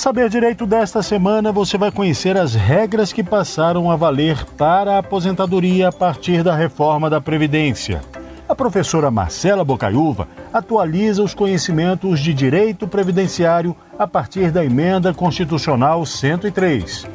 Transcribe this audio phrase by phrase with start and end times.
[0.00, 4.98] Saber Direito desta semana, você vai conhecer as regras que passaram a valer para a
[5.00, 8.00] aposentadoria a partir da reforma da Previdência.
[8.48, 16.06] A professora Marcela Bocaiúva atualiza os conhecimentos de direito previdenciário a partir da emenda constitucional
[16.06, 17.06] 103.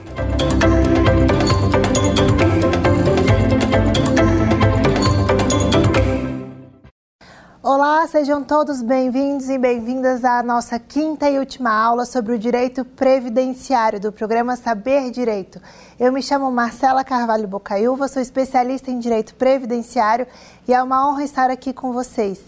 [7.68, 12.86] Olá, sejam todos bem-vindos e bem-vindas à nossa quinta e última aula sobre o direito
[12.86, 15.60] previdenciário do programa Saber Direito.
[16.00, 20.28] Eu me chamo Marcela Carvalho Bocaiúva, sou especialista em direito previdenciário
[20.68, 22.40] e é uma honra estar aqui com vocês.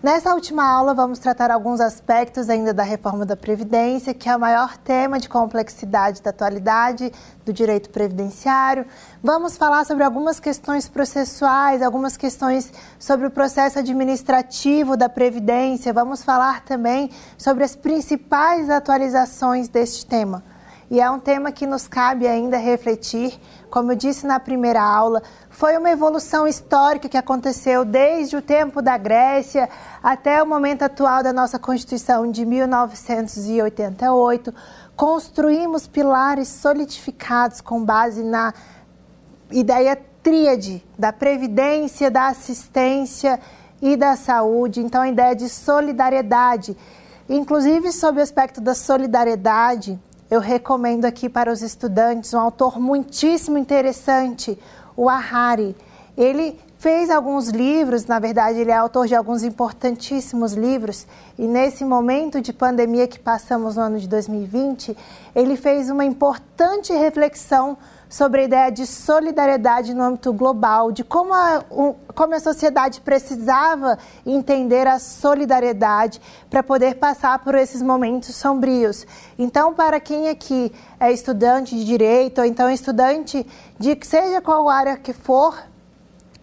[0.00, 4.38] Nessa última aula, vamos tratar alguns aspectos ainda da reforma da Previdência, que é o
[4.38, 7.12] maior tema de complexidade da atualidade
[7.44, 8.86] do direito previdenciário.
[9.20, 15.92] Vamos falar sobre algumas questões processuais, algumas questões sobre o processo administrativo da Previdência.
[15.92, 20.44] Vamos falar também sobre as principais atualizações deste tema.
[20.88, 23.38] E é um tema que nos cabe ainda refletir
[23.70, 28.82] como eu disse na primeira aula, foi uma evolução histórica que aconteceu desde o tempo
[28.82, 29.68] da Grécia
[30.02, 34.54] até o momento atual da nossa Constituição de 1988.
[34.96, 38.52] Construímos pilares solidificados com base na
[39.50, 43.38] ideia tríade da previdência, da assistência
[43.80, 44.80] e da saúde.
[44.80, 46.76] Então, a ideia de solidariedade.
[47.28, 49.98] Inclusive, sob o aspecto da solidariedade,
[50.30, 54.58] eu recomendo aqui para os estudantes um autor muitíssimo interessante,
[54.96, 55.74] o Ahari.
[56.16, 61.06] Ele fez alguns livros, na verdade, ele é autor de alguns importantíssimos livros,
[61.38, 64.96] e nesse momento de pandemia que passamos no ano de 2020,
[65.34, 67.76] ele fez uma importante reflexão
[68.08, 71.62] sobre a ideia de solidariedade no âmbito global, de como a,
[72.14, 79.06] como a sociedade precisava entender a solidariedade para poder passar por esses momentos sombrios.
[79.38, 83.46] Então, para quem aqui é estudante de direito, ou então estudante
[83.78, 85.62] de seja qual área que for,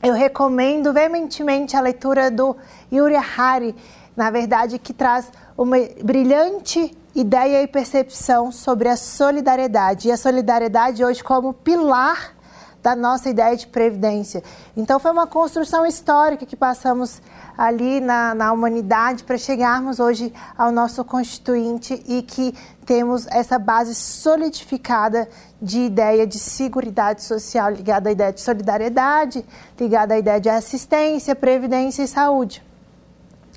[0.04, 2.56] eu recomendo veementemente a leitura do
[2.94, 3.76] Yuri Hari,
[4.16, 10.10] na verdade, que traz uma brilhante ideia e percepção sobre a solidariedade.
[10.10, 12.36] E a solidariedade hoje como pilar
[12.84, 14.44] da nossa ideia de previdência.
[14.78, 17.20] Então, foi uma construção histórica que passamos
[17.58, 22.54] ali na, na humanidade para chegarmos hoje ao nosso constituinte e que
[22.86, 25.28] temos essa base solidificada
[25.60, 29.44] de ideia de seguridade social ligada à ideia de solidariedade,
[29.80, 32.62] ligada à ideia de assistência, previdência e saúde.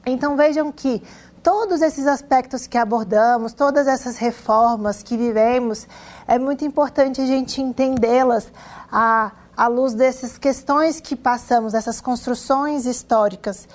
[0.07, 1.03] Então, vejam que
[1.49, 5.89] todos esses aspectos que abordamos, todas essas reformas que vivemos,
[6.27, 8.53] é muito importante a gente entendê-las
[8.93, 13.67] à, à luz dessas questões que passamos, essas construções históricas.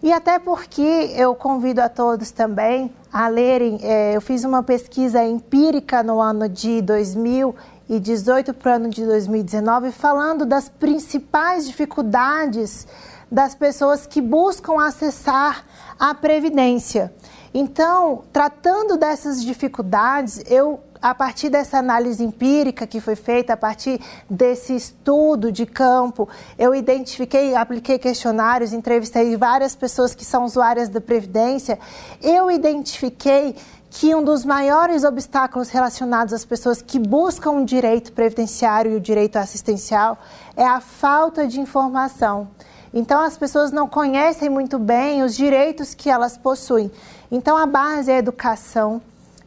[0.00, 0.80] E até porque
[1.16, 6.48] eu convido a todos também a lerem, é, eu fiz uma pesquisa empírica no ano
[6.48, 12.86] de 2018 para o ano de 2019, falando das principais dificuldades
[13.30, 15.64] das pessoas que buscam acessar
[15.98, 17.12] a previdência.
[17.52, 24.00] Então, tratando dessas dificuldades, eu a partir dessa análise empírica que foi feita, a partir
[24.28, 31.00] desse estudo de campo, eu identifiquei, apliquei questionários, entrevistei várias pessoas que são usuárias da
[31.00, 31.78] Previdência,
[32.22, 33.56] eu identifiquei
[33.88, 39.00] que um dos maiores obstáculos relacionados às pessoas que buscam o direito previdenciário e o
[39.00, 40.18] direito assistencial
[40.54, 42.48] é a falta de informação.
[42.92, 46.90] Então, as pessoas não conhecem muito bem os direitos que elas possuem.
[47.30, 49.00] Então, a base é a educação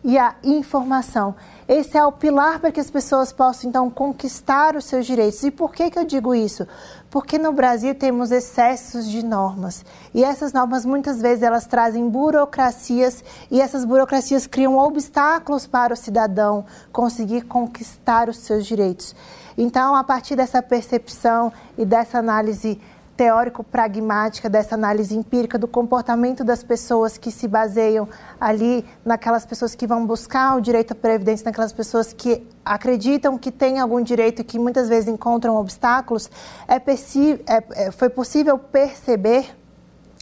[0.04, 1.36] e a informação.
[1.68, 5.44] Esse é o pilar para que as pessoas possam, então, conquistar os seus direitos.
[5.44, 6.68] E por que, que eu digo isso?
[7.10, 9.86] Porque no Brasil temos excessos de normas.
[10.14, 15.98] E essas normas, muitas vezes, elas trazem burocracias e essas burocracias criam obstáculos para o
[15.98, 19.16] cidadão conseguir conquistar os seus direitos.
[19.58, 22.82] Então, a partir dessa percepção e dessa análise
[23.16, 28.08] teórico-pragmática dessa análise empírica do comportamento das pessoas que se baseiam
[28.40, 33.52] ali naquelas pessoas que vão buscar o direito à previdência, naquelas pessoas que acreditam que
[33.52, 36.30] têm algum direito e que muitas vezes encontram obstáculos,
[36.68, 39.56] é, é, é foi possível perceber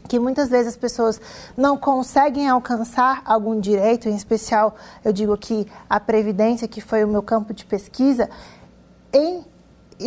[0.08, 1.22] que muitas vezes as pessoas
[1.56, 7.08] não conseguem alcançar algum direito, em especial eu digo que a previdência, que foi o
[7.08, 8.30] meu campo de pesquisa,
[9.14, 9.46] em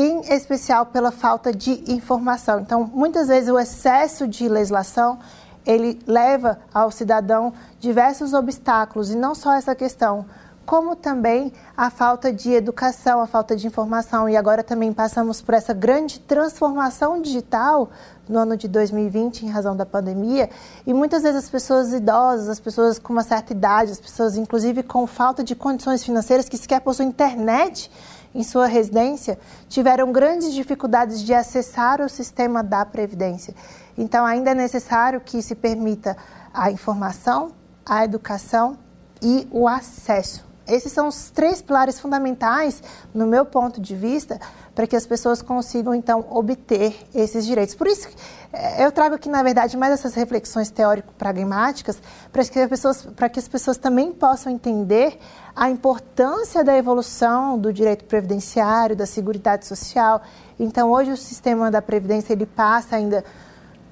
[0.01, 2.61] em especial pela falta de informação.
[2.61, 5.19] Então, muitas vezes o excesso de legislação
[5.65, 10.27] ele leva ao cidadão diversos obstáculos e não só essa questão
[10.65, 14.29] como também a falta de educação, a falta de informação.
[14.29, 17.91] E agora também passamos por essa grande transformação digital
[18.29, 20.49] no ano de 2020 em razão da pandemia.
[20.87, 24.83] E muitas vezes as pessoas idosas, as pessoas com uma certa idade, as pessoas inclusive
[24.83, 27.91] com falta de condições financeiras que sequer possuem internet
[28.35, 29.39] em sua residência,
[29.69, 33.55] tiveram grandes dificuldades de acessar o sistema da Previdência.
[33.97, 36.17] Então, ainda é necessário que se permita
[36.53, 37.53] a informação,
[37.87, 38.77] a educação
[39.23, 42.83] e o acesso esses são os três pilares fundamentais,
[43.13, 44.41] no meu ponto de vista,
[44.75, 47.75] para que as pessoas consigam, então, obter esses direitos.
[47.75, 48.09] Por isso,
[48.53, 51.99] eh, eu trago aqui, na verdade, mais essas reflexões teórico-pragmáticas,
[52.33, 55.19] para que, as pessoas, para que as pessoas também possam entender
[55.55, 60.23] a importância da evolução do direito previdenciário, da seguridade social.
[60.59, 63.25] Então, hoje, o sistema da Previdência ele passa ainda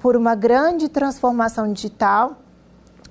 [0.01, 2.35] por uma grande transformação digital,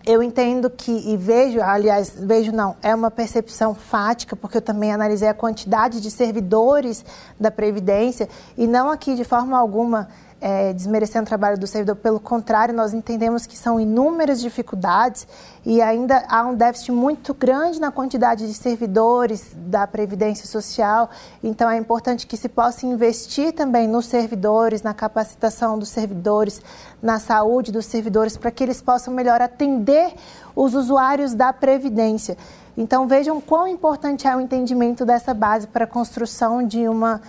[0.05, 4.93] eu entendo que, e vejo, aliás, vejo não, é uma percepção fática, porque eu também
[4.93, 7.05] analisei a quantidade de servidores
[7.39, 8.29] da Previdência,
[8.59, 10.09] e não aqui de forma alguma
[10.45, 15.25] é, desmerecendo o trabalho do servidor, pelo contrário, nós entendemos que são inúmeras dificuldades
[15.65, 21.09] e ainda há um déficit muito grande na quantidade de servidores da Previdência Social.
[21.45, 26.61] Então, é importante que se possa investir também nos servidores, na capacitação dos servidores,
[27.01, 30.13] na saúde dos servidores, para que eles possam melhor atender
[30.57, 32.37] os usuários da Previdência.
[32.77, 37.21] Então, vejam quão importante é o entendimento dessa base para a construção de uma,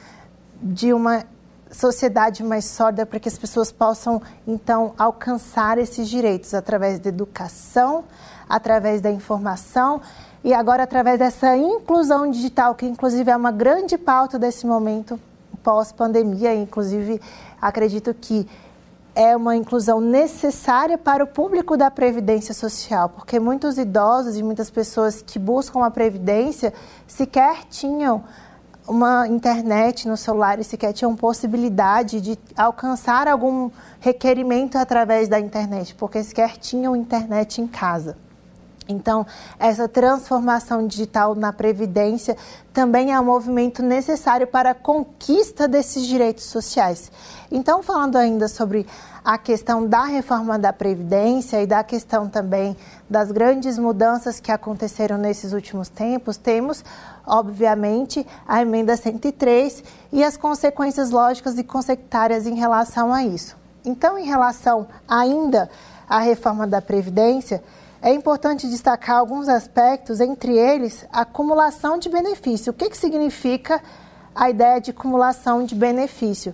[0.59, 1.23] de uma
[1.73, 8.03] sociedade mais sólida para que as pessoas possam, então, alcançar esses direitos através da educação,
[8.47, 10.01] através da informação
[10.43, 15.19] e agora através dessa inclusão digital, que inclusive é uma grande pauta desse momento
[15.63, 16.53] pós-pandemia.
[16.53, 17.21] Inclusive,
[17.61, 18.47] acredito que
[19.15, 24.69] é uma inclusão necessária para o público da Previdência Social, porque muitos idosos e muitas
[24.69, 26.73] pessoas que buscam a Previdência
[27.07, 28.23] sequer tinham
[28.87, 33.69] uma internet no celular e sequer tinham possibilidade de alcançar algum
[33.99, 38.17] requerimento através da internet, porque sequer tinham internet em casa.
[38.87, 39.25] Então,
[39.57, 42.35] essa transformação digital na Previdência
[42.73, 47.11] também é um movimento necessário para a conquista desses direitos sociais.
[47.51, 48.85] Então, falando ainda sobre
[49.23, 52.75] a questão da reforma da Previdência e da questão também
[53.09, 56.83] das grandes mudanças que aconteceram nesses últimos tempos, temos,
[57.25, 63.55] obviamente, a emenda 103 e as consequências lógicas e consectárias em relação a isso.
[63.85, 65.69] Então, em relação ainda
[66.07, 67.63] à reforma da Previdência,
[68.01, 72.71] é importante destacar alguns aspectos, entre eles a acumulação de benefício.
[72.71, 73.81] O que, que significa
[74.35, 76.53] a ideia de acumulação de benefício?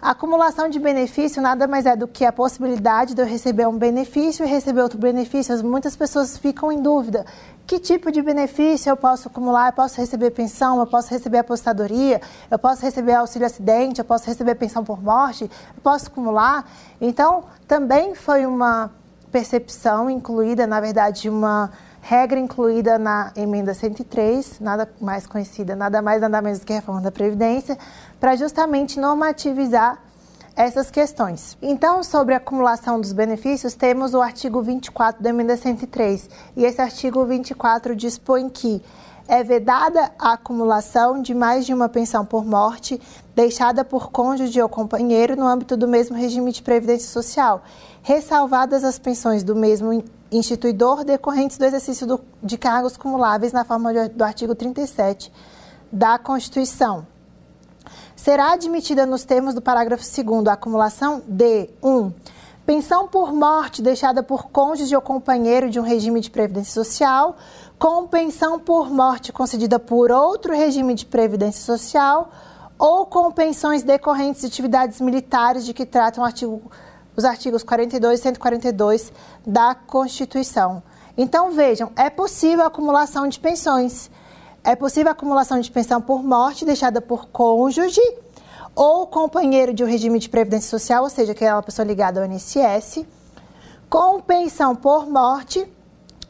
[0.00, 3.76] A acumulação de benefício nada mais é do que a possibilidade de eu receber um
[3.76, 5.64] benefício e receber outro benefício.
[5.64, 7.26] Muitas pessoas ficam em dúvida.
[7.66, 9.70] Que tipo de benefício eu posso acumular?
[9.70, 14.24] Eu posso receber pensão, eu posso receber apostadoria, eu posso receber auxílio acidente, eu posso
[14.26, 16.64] receber pensão por morte, eu posso acumular.
[17.00, 18.92] Então, também foi uma
[19.32, 26.20] percepção incluída, na verdade, uma regra incluída na emenda 103, nada mais conhecida, nada mais,
[26.20, 27.76] nada menos que a reforma da Previdência,
[28.20, 29.98] para justamente normativizar
[30.56, 31.56] essas questões.
[31.60, 36.30] Então, sobre a acumulação dos benefícios, temos o artigo 24 da emenda 103.
[36.56, 38.82] E esse artigo 24 dispõe que
[39.28, 43.00] é vedada a acumulação de mais de uma pensão por morte
[43.34, 47.62] deixada por cônjuge ou companheiro no âmbito do mesmo regime de previdência social,
[48.02, 53.92] ressalvadas as pensões do mesmo instituidor decorrentes do exercício do, de cargos cumuláveis na forma
[54.08, 55.30] do artigo 37
[55.92, 57.06] da Constituição.
[58.26, 61.88] Será admitida nos termos do parágrafo 2 a acumulação de 1.
[61.88, 62.12] Um,
[62.66, 67.36] pensão por morte deixada por cônjuge ou companheiro de um regime de previdência social,
[67.78, 72.28] com pensão por morte concedida por outro regime de previdência social
[72.76, 76.60] ou com pensões decorrentes de atividades militares de que tratam artigo,
[77.16, 79.12] os artigos 42 e 142
[79.46, 80.82] da Constituição.
[81.16, 84.10] Então, vejam, é possível a acumulação de pensões.
[84.66, 88.00] É possível a acumulação de pensão por morte deixada por cônjuge
[88.74, 93.06] ou companheiro de um regime de previdência social, ou seja, aquela pessoa ligada ao INSS,
[93.88, 95.64] com pensão por morte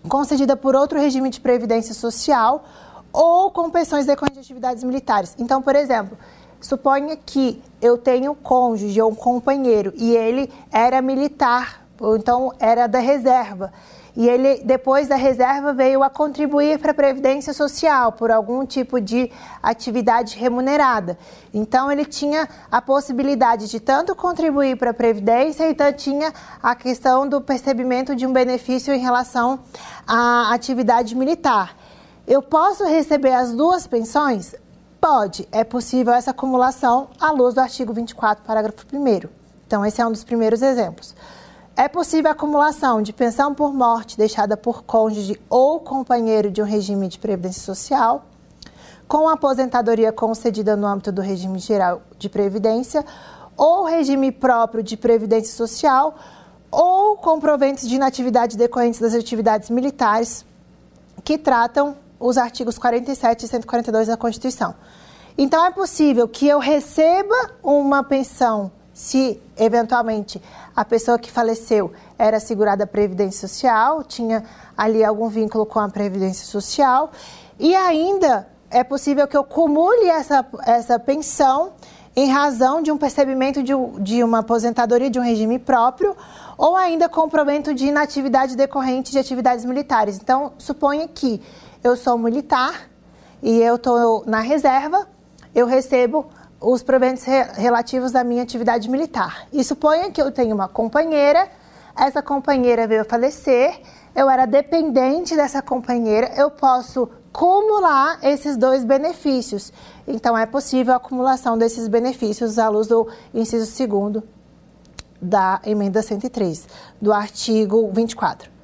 [0.07, 2.63] concedida por outro regime de previdência social
[3.11, 5.35] ou com pensões decorrentes de atividades militares.
[5.39, 6.19] Então, por exemplo,
[6.61, 12.53] suponha que eu tenho um cônjuge ou um companheiro e ele era militar, ou então
[12.59, 13.73] era da reserva
[14.17, 18.99] e ele, depois da reserva, veio a contribuir para a Previdência Social por algum tipo
[18.99, 19.31] de
[19.63, 21.19] atividade remunerada.
[21.53, 26.33] Então, ele tinha a possibilidade de tanto contribuir para a Previdência e tanto tinha
[26.63, 29.61] a questão do percebimento de um benefício em relação
[30.07, 31.77] à atividade militar.
[32.27, 34.55] eu posso receber as duas pensões?
[34.99, 39.29] Pode, é possível essa acumulação à luz do artigo 24, parágrafo 1.
[39.67, 41.15] Então, esse é um dos primeiros exemplos.
[41.79, 46.65] É possível a acumulação de pensão por morte deixada por cônjuge ou companheiro de um
[46.65, 48.25] regime de previdência social,
[49.07, 53.05] com aposentadoria concedida no âmbito do regime geral de previdência
[53.59, 56.17] ou regime próprio de previdência social
[56.71, 60.47] ou com proventos de inatividade decorrentes das atividades militares
[61.23, 64.75] que tratam os artigos 47 e 142 da Constituição.
[65.37, 70.41] Então, é possível que eu receba uma pensão se, eventualmente,
[70.77, 74.45] a pessoa que faleceu era segurada a Previdência Social, tinha
[74.77, 77.11] ali algum vínculo com a Previdência Social,
[77.59, 81.73] e ainda é possível que eu cumule essa, essa pensão
[82.15, 86.15] em razão de um percebimento de, de uma aposentadoria de um regime próprio
[86.59, 90.19] ou ainda com provento de inatividade decorrente de atividades militares.
[90.19, 91.41] Então, suponha que
[91.83, 92.89] eu sou militar
[93.43, 95.07] e eu estou na reserva,
[95.55, 96.27] eu recebo
[96.73, 99.47] os proventos re relativos à minha atividade militar.
[99.53, 101.49] E suponha que eu tenho uma companheira,
[101.97, 103.81] essa companheira veio falecer,
[104.15, 109.73] eu era dependente dessa companheira, eu posso acumular esses dois benefícios.
[110.09, 114.25] Então, é possível a acumulação desses benefícios à luz do inciso 2
[115.21, 116.67] da emenda 103,
[117.01, 118.56] do artigo 24.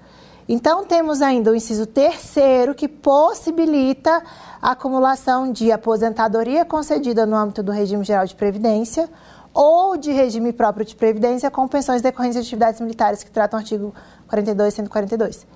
[0.54, 4.22] Então, temos ainda o inciso terceiro, que possibilita
[4.60, 9.08] a acumulação de aposentadoria concedida no âmbito do regime geral de previdência
[9.54, 13.62] ou de regime próprio de previdência com pensões decorrentes de atividades militares que tratam o
[13.62, 13.94] artigo
[14.28, 15.46] 42 e 142.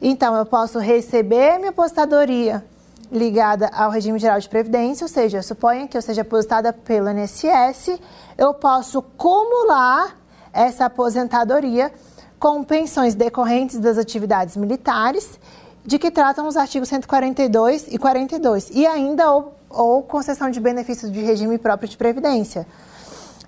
[0.00, 2.64] Então, eu posso receber minha aposentadoria
[3.12, 8.00] ligada ao regime geral de previdência, ou seja, suponha que eu seja aposentada pelo INSS,
[8.38, 10.16] eu posso acumular
[10.54, 11.92] essa aposentadoria
[12.42, 15.38] com pensões decorrentes das atividades militares,
[15.86, 21.12] de que tratam os artigos 142 e 42, e ainda ou, ou concessão de benefícios
[21.12, 22.66] de regime próprio de previdência.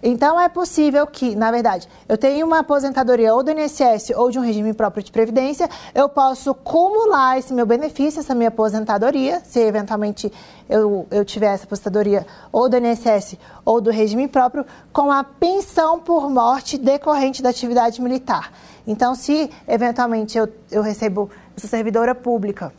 [0.01, 4.39] Então, é possível que, na verdade, eu tenha uma aposentadoria ou do INSS ou de
[4.39, 9.59] um regime próprio de previdência, eu posso acumular esse meu benefício, essa minha aposentadoria, se
[9.59, 10.33] eventualmente
[10.69, 15.99] eu, eu tiver essa aposentadoria ou do INSS ou do regime próprio, com a pensão
[15.99, 18.53] por morte decorrente da atividade militar.
[18.87, 22.73] Então, se eventualmente eu, eu recebo, eu sou servidora pública,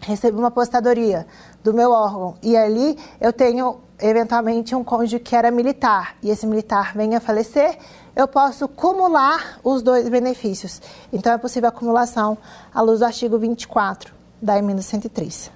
[0.00, 1.26] recebo uma apostadoria
[1.62, 6.46] do meu órgão e ali eu tenho eventualmente um cônjuge que era militar e esse
[6.46, 7.78] militar venha a falecer,
[8.14, 10.82] eu posso acumular os dois benefícios.
[11.12, 12.36] Então é possível acumulação
[12.74, 15.50] à luz do artigo 24 da emenda 103.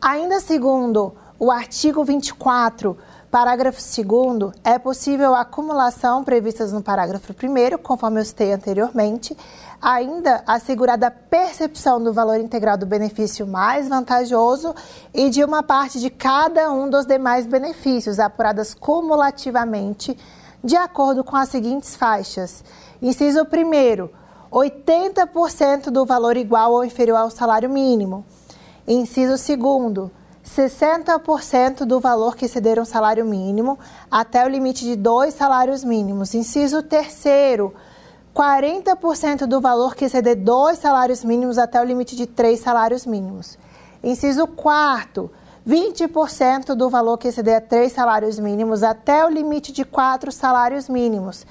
[0.00, 2.96] Ainda segundo o artigo 24
[3.30, 9.36] Parágrafo 2 é possível a acumulação previstas no parágrafo 1 conforme eu citei anteriormente,
[9.82, 14.74] ainda assegurada a percepção do valor integral do benefício mais vantajoso
[15.12, 20.16] e de uma parte de cada um dos demais benefícios, apuradas cumulativamente,
[20.62, 22.62] de acordo com as seguintes faixas.
[23.02, 24.08] Inciso 1
[24.52, 28.24] 80% do valor igual ou inferior ao salário mínimo.
[28.86, 30.10] Inciso 2
[30.46, 33.78] 60% do valor que exceder um salário mínimo
[34.10, 36.34] até o limite de dois salários mínimos.
[36.34, 37.74] Inciso terceiro,
[38.34, 43.58] 40% do valor que exceder dois salários mínimos até o limite de três salários mínimos.
[44.04, 45.30] Inciso quarto,
[45.66, 51.44] 20% do valor que exceder três salários mínimos até o limite de quatro salários mínimos.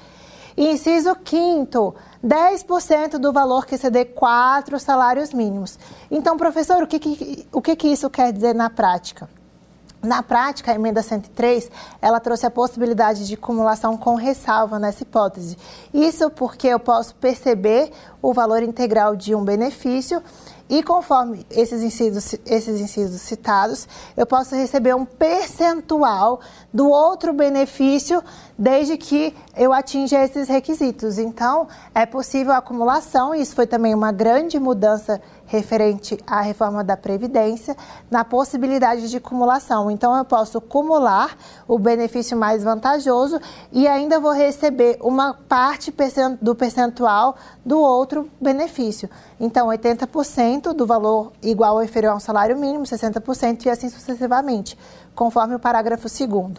[0.56, 1.94] Inciso quinto,
[2.24, 5.78] 10% do valor que exceder quatro salários mínimos.
[6.10, 9.28] Então, professor, o que, que, o que, que isso quer dizer na prática?
[10.02, 11.70] Na prática, a emenda 103,
[12.00, 15.58] ela trouxe a possibilidade de acumulação com ressalva nessa hipótese.
[15.92, 17.90] Isso porque eu posso perceber
[18.22, 20.22] o valor integral de um benefício
[20.68, 26.40] e conforme esses incisos, esses incisos citados, eu posso receber um percentual
[26.72, 28.22] do outro benefício
[28.58, 31.18] desde que eu atinja esses requisitos.
[31.18, 36.82] Então, é possível a acumulação, e isso foi também uma grande mudança referente à reforma
[36.82, 37.76] da Previdência,
[38.10, 39.90] na possibilidade de acumulação.
[39.90, 41.36] Então, eu posso acumular
[41.66, 43.40] o benefício mais vantajoso
[43.72, 45.94] e ainda vou receber uma parte
[46.40, 49.08] do percentual do outro benefício.
[49.38, 54.76] Então, 80% do valor igual ou inferior ao salário mínimo, 60% e assim sucessivamente,
[55.14, 56.52] conforme o parágrafo 2.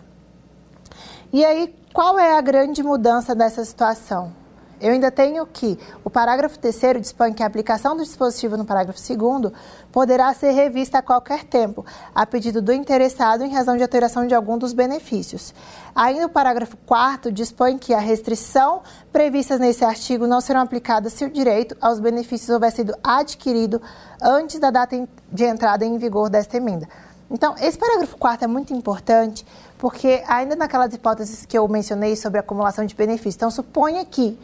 [1.34, 4.47] E aí, qual é a grande mudança dessa situação?
[4.80, 9.00] Eu ainda tenho que o parágrafo terceiro dispõe que a aplicação do dispositivo no parágrafo
[9.00, 9.52] segundo
[9.92, 14.36] poderá ser revista a qualquer tempo, a pedido do interessado em razão de alteração de
[14.36, 15.54] algum dos benefícios.
[15.96, 18.82] Ainda o parágrafo 4 dispõe que a restrição
[19.12, 23.82] previstas nesse artigo não serão aplicadas se o direito aos benefícios houver sido adquirido
[24.22, 26.88] antes da data de entrada em vigor desta emenda.
[27.30, 29.46] Então, esse parágrafo 4 é muito importante
[29.78, 34.40] porque, ainda naquelas hipóteses que eu mencionei sobre acumulação de benefícios, então suponha que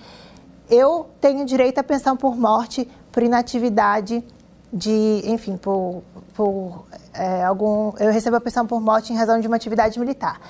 [0.74, 4.24] eu tenho direito à pensão por morte, por inatividade
[4.72, 6.02] de, enfim, por,
[6.34, 7.94] por é, algum.
[8.00, 10.42] Eu recebo a pensão por morte em razão de uma atividade militar.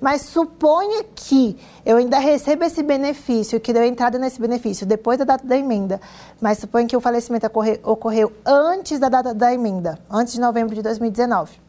[0.00, 5.24] Mas suponha que eu ainda receba esse benefício, que deu entrada nesse benefício depois da
[5.24, 6.00] data da emenda,
[6.40, 10.74] mas suponha que o falecimento ocorre, ocorreu antes da data da emenda, antes de novembro
[10.74, 11.62] de 2019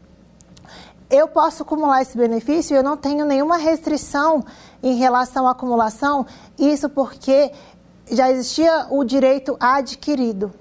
[1.14, 4.44] eu posso acumular esse benefício e eu não tenho nenhuma restrição
[4.82, 6.26] em relação à acumulação,
[6.58, 7.52] isso porque
[8.10, 10.54] já existia o direito adquirido.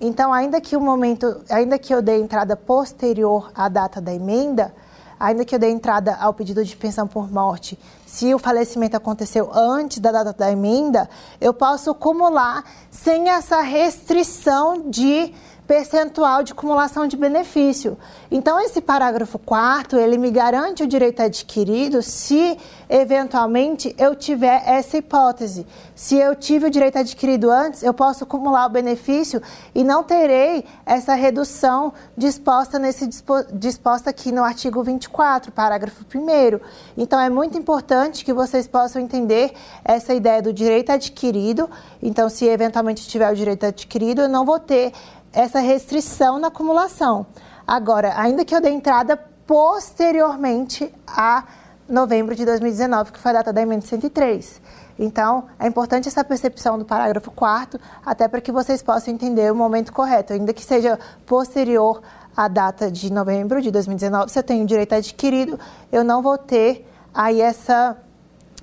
[0.00, 4.72] Então, ainda que o momento, ainda que eu dê entrada posterior à data da emenda,
[5.18, 9.50] ainda que eu dê entrada ao pedido de pensão por morte, se o falecimento aconteceu
[9.52, 11.08] antes da data da emenda,
[11.40, 15.34] eu posso acumular sem essa restrição de
[15.68, 17.98] percentual de acumulação de benefício.
[18.30, 22.56] Então, esse parágrafo 4 ele me garante o direito adquirido se,
[22.88, 25.66] eventualmente, eu tiver essa hipótese.
[25.94, 29.42] Se eu tive o direito adquirido antes, eu posso acumular o benefício
[29.74, 33.06] e não terei essa redução disposta, nesse,
[33.52, 36.60] disposta aqui no artigo 24, parágrafo 1
[36.96, 39.52] Então, é muito importante que vocês possam entender
[39.84, 41.68] essa ideia do direito adquirido.
[42.02, 44.94] Então, se eventualmente tiver o direito adquirido, eu não vou ter
[45.32, 47.26] essa restrição na acumulação.
[47.66, 49.16] Agora, ainda que eu dê entrada
[49.46, 51.44] posteriormente a
[51.88, 54.60] novembro de 2019, que foi a data da emenda 103.
[54.98, 59.54] Então, é importante essa percepção do parágrafo 4 até para que vocês possam entender o
[59.54, 62.02] momento correto, ainda que seja posterior
[62.36, 65.58] à data de novembro de 2019, se eu tenho direito adquirido,
[65.90, 67.96] eu não vou ter aí essa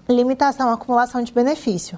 [0.08, 1.98] limitação à acumulação de benefício.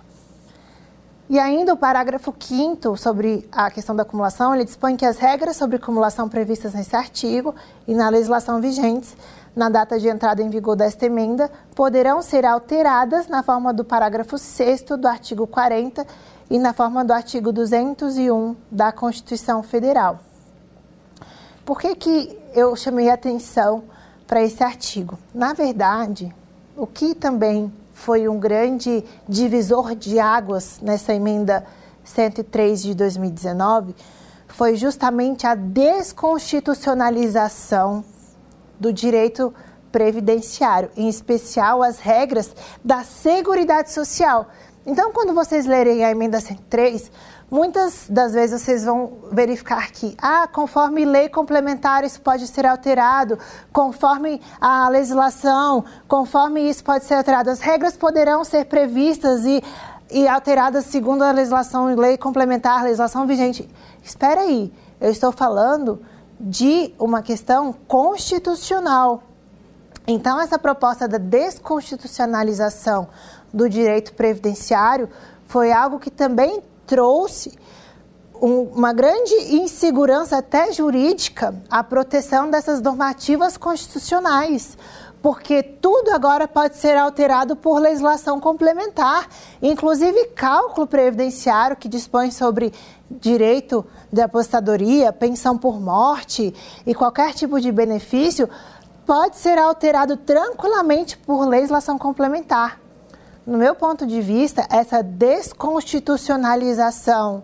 [1.29, 5.57] E ainda o parágrafo 5 sobre a questão da acumulação, ele dispõe que as regras
[5.57, 7.53] sobre acumulação previstas nesse artigo
[7.85, 9.15] e na legislação vigentes
[9.57, 14.37] na data de entrada em vigor desta emenda poderão ser alteradas na forma do parágrafo
[14.37, 16.05] 6 do artigo 40
[16.47, 20.19] e na forma do artigo 201 da Constituição Federal.
[21.65, 23.83] Por que, que eu chamei a atenção
[24.27, 25.17] para esse artigo?
[25.33, 26.33] Na verdade,
[26.77, 31.65] o que também foi um grande divisor de águas nessa emenda
[32.03, 33.95] 103 de 2019
[34.47, 38.05] foi justamente a desconstitucionalização
[38.79, 39.51] do direito
[39.91, 42.55] previdenciário, em especial as regras
[42.85, 44.47] da Seguridade Social.
[44.85, 47.11] Então, quando vocês lerem a emenda 103,
[47.49, 53.39] Muitas das vezes vocês vão verificar que, ah, conforme lei complementar, isso pode ser alterado,
[53.71, 57.49] conforme a legislação, conforme isso pode ser alterado.
[57.49, 59.63] As regras poderão ser previstas e,
[60.11, 63.69] e alteradas segundo a legislação, lei complementar, legislação vigente.
[64.03, 66.01] Espera aí, eu estou falando
[66.37, 69.23] de uma questão constitucional.
[70.05, 73.07] Então, essa proposta da desconstitucionalização
[73.53, 75.07] do direito previdenciário
[75.45, 77.51] foi algo que também trouxe
[78.41, 84.77] um, uma grande insegurança até jurídica à proteção dessas normativas constitucionais,
[85.21, 89.27] porque tudo agora pode ser alterado por legislação complementar,
[89.61, 92.73] inclusive cálculo previdenciário que dispõe sobre
[93.09, 96.53] direito de apostadoria, pensão por morte
[96.85, 98.49] e qualquer tipo de benefício
[99.05, 102.86] pode ser alterado tranquilamente por legislação complementar
[103.47, 107.43] no meu ponto de vista, essa desconstitucionalização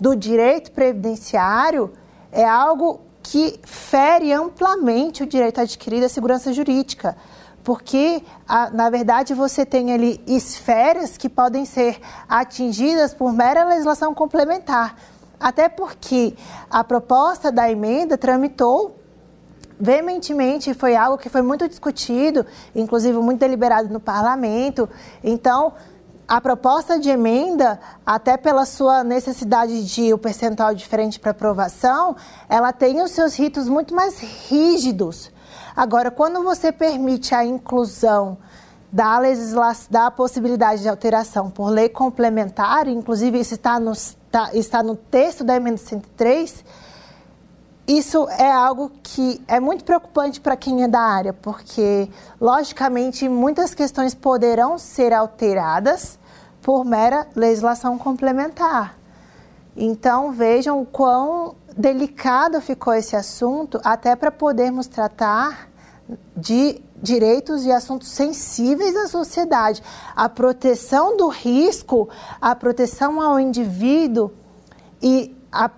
[0.00, 1.92] do direito previdenciário
[2.32, 7.14] é algo que fere amplamente o direito adquirido à segurança jurídica.
[7.62, 8.24] Porque,
[8.72, 14.96] na verdade, você tem ali esferas que podem ser atingidas por mera legislação complementar.
[15.38, 16.34] Até porque
[16.70, 19.01] a proposta da emenda tramitou
[19.82, 24.88] veementemente, foi algo que foi muito discutido, inclusive muito deliberado no parlamento.
[25.24, 25.72] Então,
[26.28, 32.14] a proposta de emenda, até pela sua necessidade de o um percentual diferente para aprovação,
[32.48, 35.32] ela tem os seus ritos muito mais rígidos.
[35.74, 38.38] Agora, quando você permite a inclusão
[38.92, 39.18] da,
[39.90, 45.42] da possibilidade de alteração por lei complementar, inclusive isso está no, está, está no texto
[45.42, 46.64] da emenda 103,
[47.86, 52.08] isso é algo que é muito preocupante para quem é da área, porque,
[52.40, 56.18] logicamente, muitas questões poderão ser alteradas
[56.62, 58.96] por mera legislação complementar.
[59.76, 65.68] Então vejam o quão delicado ficou esse assunto, até para podermos tratar
[66.36, 69.82] de direitos e assuntos sensíveis à sociedade.
[70.14, 72.08] A proteção do risco,
[72.40, 74.30] a proteção ao indivíduo
[75.02, 75.68] e a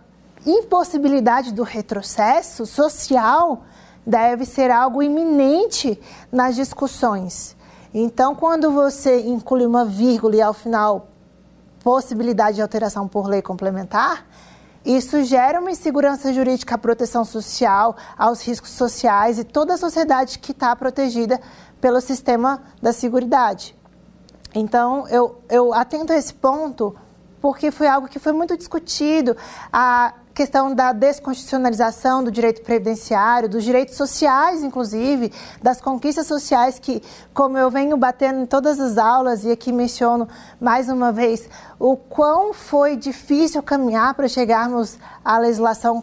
[0.47, 3.65] impossibilidade do retrocesso social
[4.07, 7.57] deve ser algo iminente nas discussões.
[7.93, 11.09] Então, quando você inclui uma vírgula e ao final
[11.83, 14.27] possibilidade de alteração por lei complementar,
[14.85, 20.39] isso gera uma insegurança jurídica à proteção social, aos riscos sociais e toda a sociedade
[20.39, 21.41] que está protegida
[21.81, 23.75] pelo sistema da Seguridade.
[24.55, 26.95] Então, eu, eu atento a esse ponto
[27.41, 29.37] porque foi algo que foi muito discutido.
[29.73, 37.01] A, questão da desconstitucionalização do direito previdenciário, dos direitos sociais, inclusive, das conquistas sociais que,
[37.33, 40.29] como eu venho batendo em todas as aulas e aqui menciono
[40.61, 46.01] mais uma vez, o quão foi difícil caminhar para chegarmos à legislação,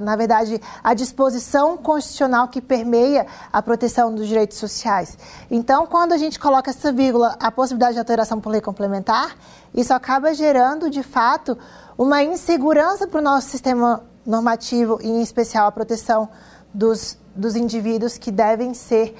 [0.00, 5.18] na verdade, à disposição constitucional que permeia a proteção dos direitos sociais.
[5.50, 9.36] Então, quando a gente coloca essa vírgula, a possibilidade de alteração por lei complementar,
[9.74, 11.58] isso acaba gerando, de fato,
[11.98, 16.28] uma insegurança para o nosso sistema normativo, e em especial a proteção
[16.72, 19.16] dos, dos indivíduos que devem ser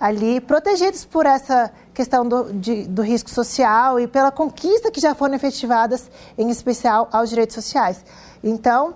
[0.00, 5.14] ali protegidos por essa questão do, de, do risco social e pela conquista que já
[5.14, 8.02] foram efetivadas, em especial aos direitos sociais.
[8.42, 8.94] Então,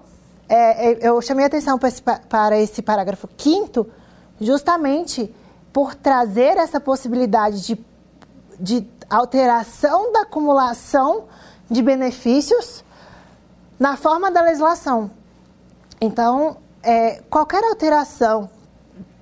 [0.48, 3.86] é, é eu chamei atenção para esse, para esse parágrafo quinto,
[4.40, 5.34] justamente
[5.72, 7.84] por trazer essa possibilidade de,
[8.58, 11.24] de alteração da acumulação
[11.70, 12.82] de benefícios
[13.78, 15.10] na forma da legislação.
[16.00, 18.50] Então, é, qualquer alteração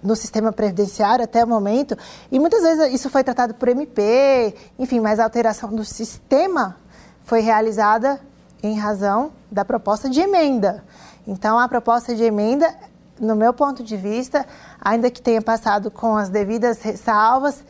[0.03, 1.97] no sistema previdenciário até o momento,
[2.31, 6.77] e muitas vezes isso foi tratado por MP, enfim, mas a alteração do sistema
[7.25, 8.21] foi realizada
[8.63, 10.85] em razão da proposta de emenda.
[11.27, 12.73] Então, a proposta de emenda,
[13.19, 14.47] no meu ponto de vista,
[14.81, 17.65] ainda que tenha passado com as devidas ressalvas,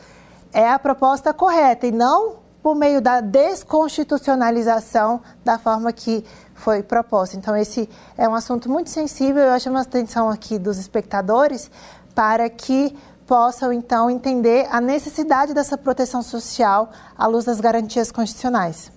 [0.53, 6.23] é a proposta correta e não por meio da desconstitucionalização da forma que
[6.57, 7.37] foi proposta.
[7.37, 11.71] Então, esse é um assunto muito sensível, eu chamo a atenção aqui dos espectadores
[12.13, 18.91] para que possam, então, entender a necessidade dessa proteção social à luz das garantias constitucionais.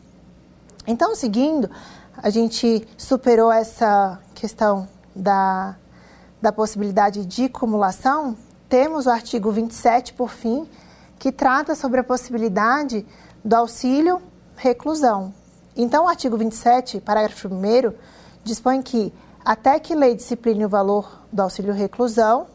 [0.87, 1.71] Então, seguindo,
[2.17, 5.77] a gente superou essa questão da,
[6.41, 8.37] da possibilidade de acumulação,
[8.69, 10.67] temos o artigo 27, por fim,
[11.19, 13.05] que trata sobre a possibilidade
[13.45, 14.23] do auxílio
[14.57, 15.35] reclusão.
[15.83, 17.95] Então, o artigo 27, parágrafo 1
[18.45, 19.11] dispõe que,
[19.43, 22.49] até que lei discipline o valor do auxílio reclusão,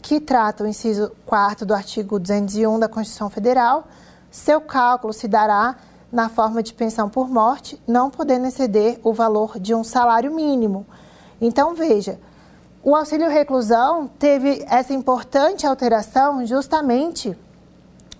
[0.00, 3.88] que trata o inciso 4 do artigo 201 da Constituição Federal,
[4.30, 5.74] seu cálculo se dará
[6.12, 10.86] na forma de pensão por morte, não podendo exceder o valor de um salário mínimo.
[11.40, 12.16] Então, veja,
[12.80, 17.36] o auxílio reclusão teve essa importante alteração justamente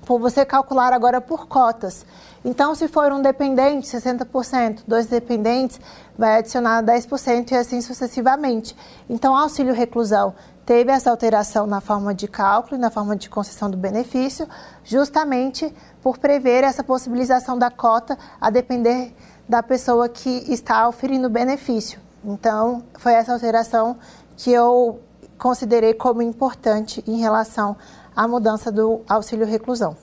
[0.04, 2.04] por você calcular agora por cotas.
[2.46, 5.80] Então, se for um dependente, 60%, dois dependentes,
[6.16, 8.76] vai adicionar 10% e assim sucessivamente.
[9.10, 10.32] Então, auxílio reclusão
[10.64, 14.48] teve essa alteração na forma de cálculo e na forma de concessão do benefício,
[14.84, 19.12] justamente por prever essa possibilização da cota a depender
[19.48, 21.98] da pessoa que está oferindo o benefício.
[22.24, 23.96] Então, foi essa alteração
[24.36, 25.00] que eu
[25.36, 27.76] considerei como importante em relação
[28.14, 29.96] à mudança do auxílio reclusão.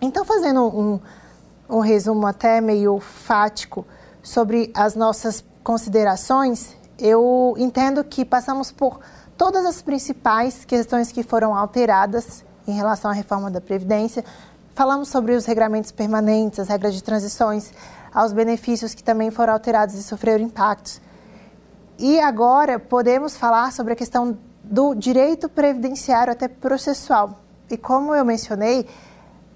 [0.00, 1.00] Então, fazendo um,
[1.68, 3.86] um resumo até meio fático
[4.22, 9.00] sobre as nossas considerações, eu entendo que passamos por
[9.36, 14.24] todas as principais questões que foram alteradas em relação à reforma da Previdência.
[14.74, 17.72] Falamos sobre os regramentos permanentes, as regras de transições,
[18.12, 21.00] aos benefícios que também foram alterados e sofreram impactos.
[21.98, 27.40] E agora podemos falar sobre a questão do direito previdenciário até processual.
[27.70, 28.86] E como eu mencionei,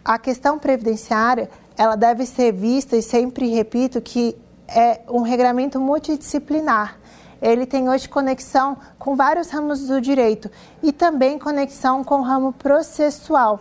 [0.05, 4.37] a questão previdenciária ela deve ser vista, e sempre repito, que
[4.69, 6.99] é um regramento multidisciplinar.
[7.41, 10.51] Ele tem hoje conexão com vários ramos do direito
[10.83, 13.61] e também conexão com o ramo processual.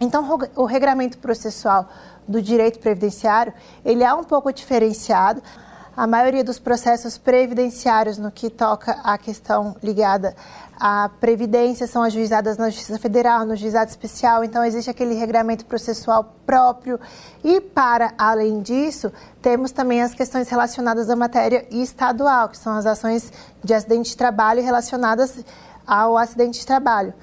[0.00, 1.90] Então, o regramento processual
[2.26, 3.52] do direito previdenciário,
[3.84, 5.42] ele é um pouco diferenciado.
[5.96, 10.36] A maioria dos processos previdenciários no que toca à questão ligada
[10.78, 16.36] a previdência são ajuizadas na Justiça Federal, no Juizado Especial, então existe aquele regramento processual
[16.44, 17.00] próprio.
[17.42, 22.84] E, para além disso, temos também as questões relacionadas à matéria estadual, que são as
[22.84, 23.32] ações
[23.64, 25.42] de acidente de trabalho relacionadas
[25.86, 27.14] ao acidente de trabalho.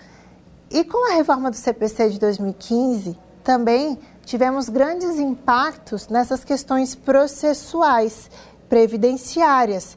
[0.71, 8.31] E com a reforma do CPC de 2015, também tivemos grandes impactos nessas questões processuais,
[8.73, 9.95] previdenciárias.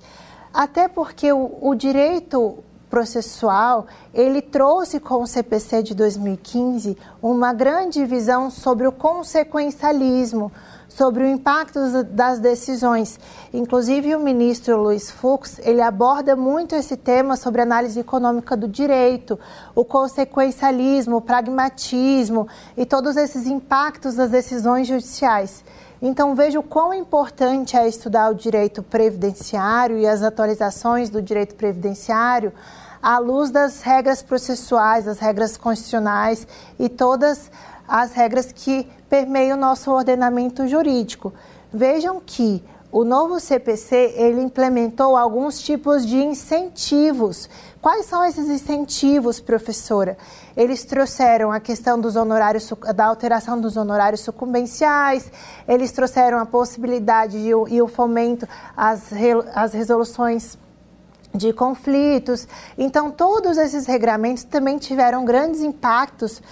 [0.53, 2.59] Até porque o, o direito
[2.91, 10.53] processual, ele trouxe com o CPC de 2015 uma grande visão sobre o consequencialismo,
[10.91, 13.19] sobre o impacto das decisões.
[13.51, 19.41] Inclusive o ministro Luiz Fux, ele aborda muito esse tema sobre análise econômica do direito,
[19.75, 25.65] o consequencialismo, o pragmatismo e todos esses impactos das decisões judiciais.
[26.01, 31.55] Então veja o quão importante é estudar o direito previdenciário e as atualizações do direito
[31.55, 32.53] previdenciário
[33.03, 36.47] à luz das regras processuais, das regras constitucionais
[36.79, 37.51] e todas
[37.89, 41.33] as regras que permeiam o nosso ordenamento jurídico.
[41.73, 47.49] Vejam que o novo CPC ele implementou alguns tipos de incentivos.
[47.81, 50.17] Quais são esses incentivos, professora?
[50.57, 55.31] Eles trouxeram a questão dos honorários, da alteração dos honorários sucumbenciais,
[55.69, 59.11] eles trouxeram a possibilidade de, e o fomento às,
[59.73, 60.59] resoluções
[61.35, 62.49] de conflitos.
[62.79, 66.43] Então, todos esses regramentos também tiveram grandes impactos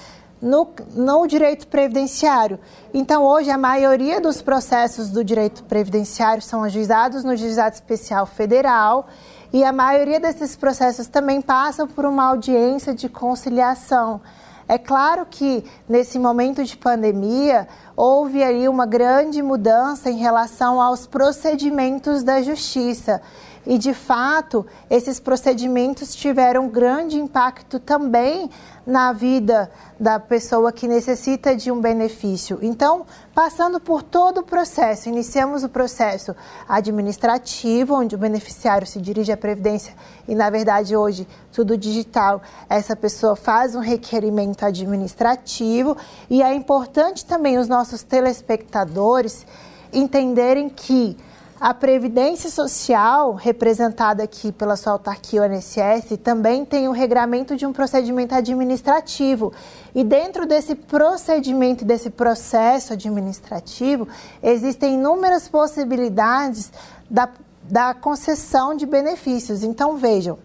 [0.41, 2.61] no, no direito previdenciário.
[2.93, 9.09] Então, hoje, a maioria dos processos do direito previdenciário são ajuizados no Juizado Especial Federal
[9.55, 14.21] e a maioria desses processos também passam por uma audiência de conciliação.
[14.67, 21.07] É claro que nesse momento de pandemia houve aí uma grande mudança em relação aos
[21.07, 23.23] procedimentos da justiça.
[23.67, 28.51] E de fato, esses procedimentos tiveram grande impacto também
[28.87, 32.59] na vida da pessoa que necessita de um benefício.
[32.61, 36.37] Então, passando por todo o processo, iniciamos o processo
[36.69, 39.95] administrativo, onde o beneficiário se dirige à Previdência
[40.29, 45.97] e, na verdade, hoje, tudo digital, essa pessoa faz um requerimento administrativo.
[46.29, 49.47] E é importante também os nossos telespectadores
[49.93, 51.17] entenderem que
[51.65, 57.73] a Previdência Social, representada aqui pela sua autarquia ONSS, também tem o regramento de um
[57.73, 59.51] procedimento administrativo.
[59.95, 64.07] E dentro desse procedimento, desse processo administrativo,
[64.43, 66.71] existem inúmeras possibilidades
[67.11, 67.31] da,
[67.63, 69.63] da concessão de benefícios.
[69.63, 70.39] Então, vejam,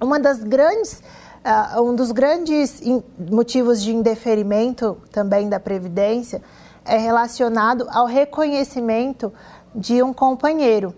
[0.00, 1.02] uma das grandes.
[1.42, 2.82] Uh, um dos grandes
[3.30, 6.42] motivos de indeferimento também da Previdência
[6.84, 9.32] é relacionado ao reconhecimento
[9.74, 10.94] de um companheiro.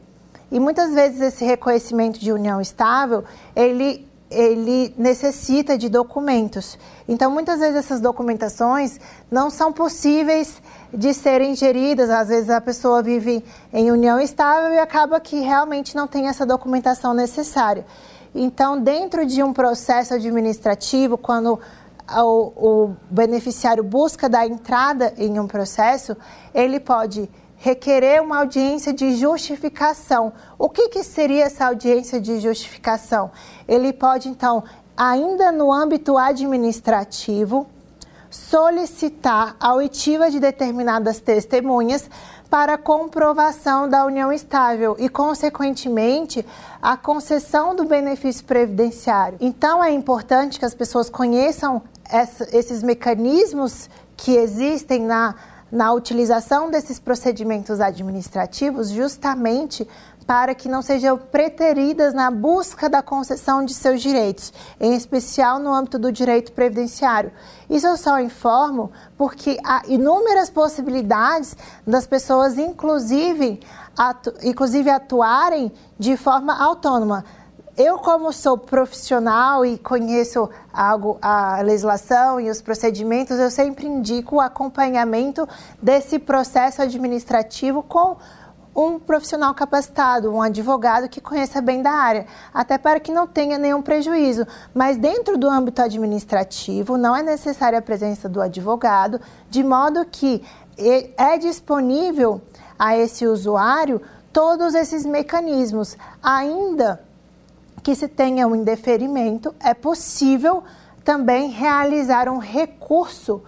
[0.51, 3.25] E muitas vezes esse reconhecimento de união estável,
[3.57, 6.79] ele ele necessita de documentos.
[7.07, 8.99] Então, muitas vezes essas documentações
[9.31, 10.61] não são possíveis
[10.93, 12.09] de serem geridas.
[12.11, 16.47] Às vezes a pessoa vive em união estável e acaba que realmente não tem essa
[16.47, 17.85] documentação necessária.
[18.35, 21.61] Então, dentro de um processo administrativo, quando
[22.11, 26.17] o, o beneficiário busca dar entrada em um processo,
[26.55, 27.29] ele pode
[27.62, 30.33] requerer uma audiência de justificação.
[30.59, 33.31] O que, que seria essa audiência de justificação?
[33.68, 34.64] Ele pode, então,
[34.96, 37.68] ainda no âmbito administrativo,
[38.29, 42.11] solicitar a oitiva de determinadas testemunhas
[42.51, 46.44] para comprovação da união estável e, consequentemente,
[46.83, 49.38] a concessão do benefício previdenciário.
[49.40, 55.37] Então, é importante que as pessoas conheçam essa, esses mecanismos que existem na
[55.73, 59.89] na utilização desses procedimentos administrativos justamente
[60.27, 65.73] para que não sejam preteridas na busca da concessão de seus direitos, em especial no
[65.73, 67.33] âmbito do direito previdenciário.
[67.69, 71.57] Isso eu só informo porque há inúmeras possibilidades
[71.87, 73.61] das pessoas, inclusive,
[73.97, 77.25] atu inclusive atuarem de forma autônoma
[77.77, 84.37] eu, como sou profissional e conheço algo, a legislação e os procedimentos, eu sempre indico
[84.37, 85.49] o acompanhamento
[85.81, 88.17] desse processo administrativo com
[88.75, 93.59] um profissional capacitado, um advogado que conheça bem da área, até para que não tenha
[93.59, 94.47] nenhum prejuízo.
[94.75, 100.43] Mas dentro do âmbito administrativo, não é necessária a presença do advogado, de modo que
[100.77, 102.41] é disponível
[102.79, 104.01] a esse usuário
[104.33, 107.01] todos esses mecanismos, ainda
[107.83, 110.62] que se tenha um indeferimento, é possível
[111.05, 113.42] também realizar um recurso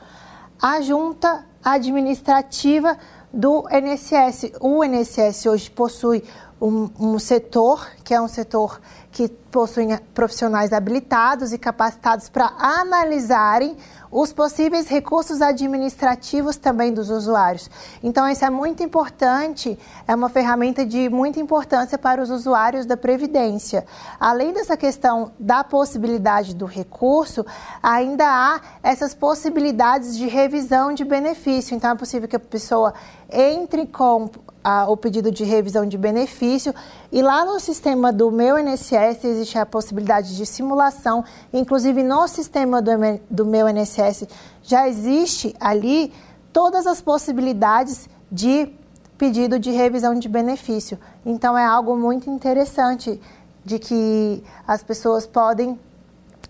[0.61, 2.99] à junta administrativa
[3.33, 4.53] do INSS.
[4.61, 6.25] O INSS hoje possui
[6.61, 13.77] um, um setor que é um setor que possui profissionais habilitados e capacitados para analisarem
[14.11, 17.71] os possíveis recursos administrativos também dos usuários.
[18.03, 22.97] Então, isso é muito importante, é uma ferramenta de muita importância para os usuários da
[22.97, 23.87] Previdência.
[24.19, 27.45] Além dessa questão da possibilidade do recurso,
[27.83, 31.77] ainda há essas possibilidades de revisão de benefício.
[31.77, 32.95] Então, é possível que a pessoa
[33.33, 34.29] entre com
[34.65, 36.75] a, o pedido de revisão de benefício.
[37.13, 41.23] E lá no sistema do meu INSS existe a possibilidade de simulação,
[41.53, 42.91] inclusive no sistema do,
[43.31, 44.27] do meu INSS
[44.63, 46.11] já existe ali
[46.53, 48.73] todas as possibilidades de
[49.19, 50.99] pedido de revisão de benefício.
[51.25, 53.21] Então é algo muito interessante
[53.65, 55.79] de que as pessoas podem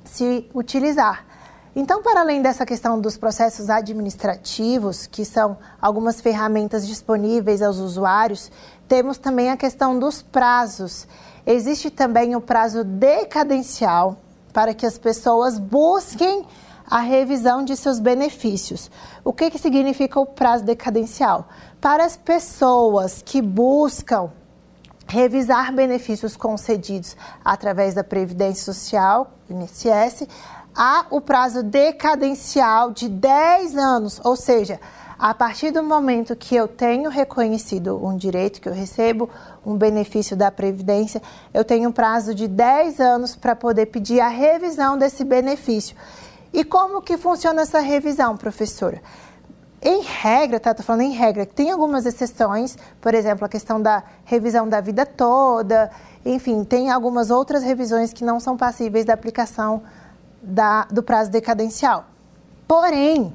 [0.05, 1.27] se utilizar.
[1.77, 8.51] Então, para além dessa questão dos processos administrativos, que são algumas ferramentas disponíveis aos usuários,
[8.87, 11.09] temos também a questão dos prazos.
[11.45, 14.17] Existe também o prazo decadencial
[14.53, 16.47] para que as pessoas busquem
[16.89, 18.89] a revisão de seus benefícios.
[19.25, 21.49] O que, que significa o prazo decadencial?
[21.81, 24.31] Para as pessoas que buscam
[25.07, 30.27] revisar benefícios concedidos através da Previdência Social, INSS,
[30.75, 34.81] há o prazo decadencial de 10 anos, ou seja,
[35.19, 39.31] a partir do momento que eu tenho reconhecido um direito, que eu recebo
[39.65, 44.29] um benefício da Previdência, eu tenho um prazo de 10 anos para poder pedir a
[44.29, 45.97] revisão desse benefício.
[46.53, 49.01] E como que funciona essa revisão, professora?
[49.81, 50.71] Em regra, tá?
[50.71, 55.05] Estou falando em regra, tem algumas exceções, por exemplo, a questão da revisão da vida
[55.05, 55.91] toda,
[56.25, 59.83] enfim, tem algumas outras revisões que não são passíveis da aplicação
[60.45, 62.05] da, do prazo decadencial.
[62.67, 63.35] Porém,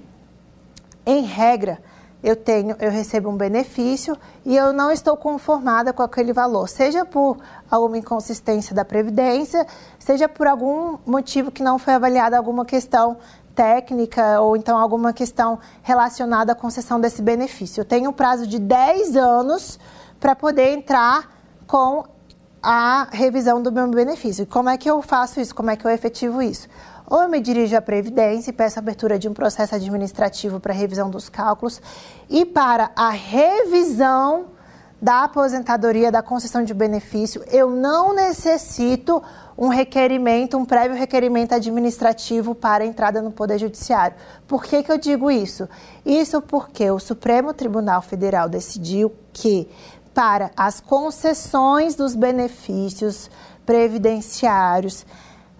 [1.05, 1.79] em regra,
[2.21, 7.05] eu tenho, eu recebo um benefício e eu não estou conformada com aquele valor, seja
[7.05, 7.37] por
[7.69, 9.65] alguma inconsistência da previdência,
[9.97, 13.17] seja por algum motivo que não foi avaliada alguma questão
[13.55, 17.81] técnica ou então alguma questão relacionada à concessão desse benefício.
[17.81, 19.79] Eu tenho um prazo de 10 anos
[20.19, 21.29] para poder entrar
[21.65, 22.03] com
[22.61, 24.45] a revisão do meu benefício.
[24.45, 25.55] Como é que eu faço isso?
[25.55, 26.67] Como é que eu efetivo isso?
[27.09, 31.09] Ou eu me dirijo à Previdência e peço abertura de um processo administrativo para revisão
[31.09, 31.81] dos cálculos
[32.29, 34.47] e para a revisão
[35.01, 39.23] da aposentadoria, da concessão de benefício, eu não necessito
[39.57, 44.15] um requerimento, um prévio requerimento administrativo para entrada no Poder Judiciário.
[44.47, 45.69] Por que, que eu digo isso?
[46.05, 49.69] Isso porque o Supremo Tribunal Federal decidiu que,
[50.13, 53.31] para as concessões dos benefícios
[53.65, 55.05] previdenciários,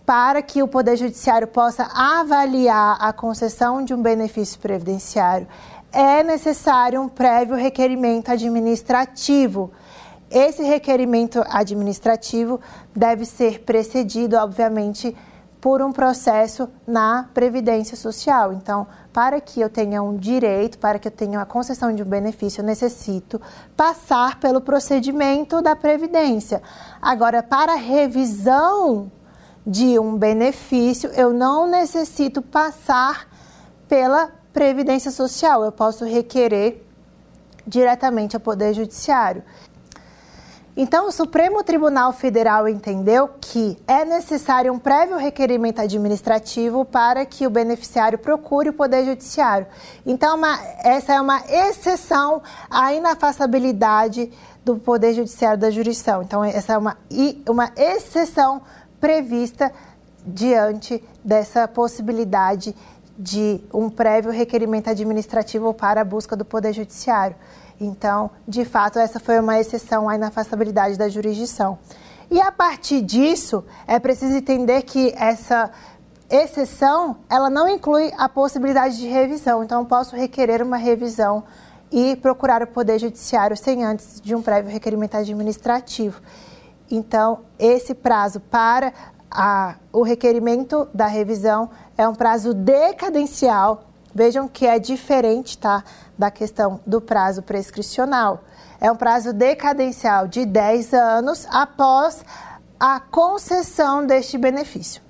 [0.10, 5.48] para que o Poder Judiciário possa avaliar a concessão de um benefício previdenciário,
[5.92, 9.72] é necessário um prévio requerimento administrativo.
[10.32, 12.60] Esse requerimento administrativo
[12.96, 15.16] deve ser precedido, obviamente,
[15.62, 18.52] por um processo na Previdência Social.
[18.52, 22.08] Então, para que eu tenha um direito, para que eu tenha a concessão de um
[22.08, 23.40] benefício, eu necessito
[23.78, 26.64] passar pelo procedimento da Previdência.
[27.00, 29.12] Agora, para revisão
[29.66, 33.28] de um benefício, eu não necessito passar
[33.88, 36.84] pela Previdência Social, eu posso requerer
[37.66, 39.44] diretamente ao Poder Judiciário.
[40.82, 47.46] Então, o Supremo Tribunal Federal entendeu que é necessário um prévio requerimento administrativo para que
[47.46, 49.68] o beneficiário procure o Poder Judiciário.
[50.06, 54.32] Então, uma, essa é uma exceção à inafastabilidade
[54.64, 56.22] do Poder Judiciário da jurisdição.
[56.22, 56.98] Então, essa é uma,
[57.50, 58.62] uma exceção
[59.00, 59.72] prevista
[60.26, 62.76] diante dessa possibilidade
[63.18, 67.36] de um prévio requerimento administrativo para a busca do Poder Judiciário.
[67.80, 71.78] Então, de fato, essa foi uma exceção à inafastabilidade da jurisdição.
[72.32, 75.72] E a partir disso, é preciso entender que essa
[76.30, 79.64] exceção, ela não inclui a possibilidade de revisão.
[79.64, 81.44] Então, posso requerer uma revisão
[81.92, 86.22] e procurar o Poder Judiciário sem antes de um prévio requerimento administrativo.
[86.90, 88.94] Então, esse prazo para
[89.30, 93.84] a, o requerimento da revisão é um prazo decadencial.
[94.14, 95.84] Vejam que é diferente tá,
[96.18, 98.44] da questão do prazo prescricional.
[98.82, 102.26] É um prazo decadencial de 10 anos após
[102.80, 105.02] a concessão deste benefício.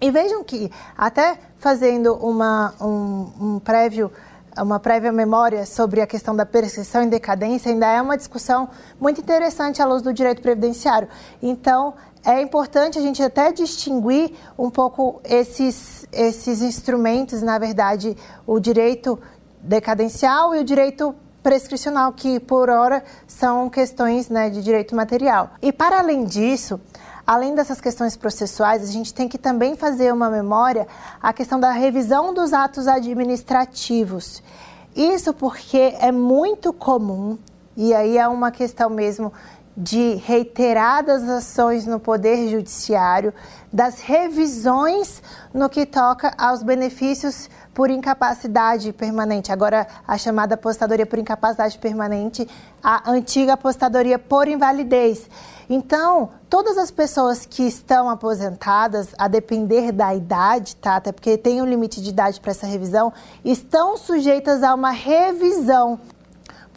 [0.00, 4.10] E vejam que, até fazendo uma, um, um prévio
[4.58, 8.68] uma prévia memória sobre a questão da prescrição e decadência ainda é uma discussão
[9.00, 11.08] muito interessante à luz do direito previdenciário.
[11.42, 18.60] Então, é importante a gente até distinguir um pouco esses, esses instrumentos, na verdade, o
[18.60, 19.18] direito
[19.62, 25.50] decadencial e o direito prescricional, que por hora são questões né, de direito material.
[25.62, 26.78] E para além disso,
[27.30, 30.88] além dessas questões processuais, a gente tem que também fazer uma memória
[31.22, 34.42] a questão da revisão dos atos administrativos.
[34.96, 37.38] Isso porque é muito comum,
[37.76, 39.32] e aí é uma questão mesmo
[39.76, 43.32] de reiteradas ações no Poder Judiciário,
[43.72, 45.22] das revisões
[45.54, 52.48] no que toca aos benefícios por incapacidade permanente, agora a chamada apostadoria por incapacidade permanente,
[52.82, 55.28] a antiga apostadoria por invalidez.
[55.72, 60.96] Então, todas as pessoas que estão aposentadas, a depender da idade, tá?
[60.96, 63.12] Até porque tem um limite de idade para essa revisão,
[63.44, 66.00] estão sujeitas a uma revisão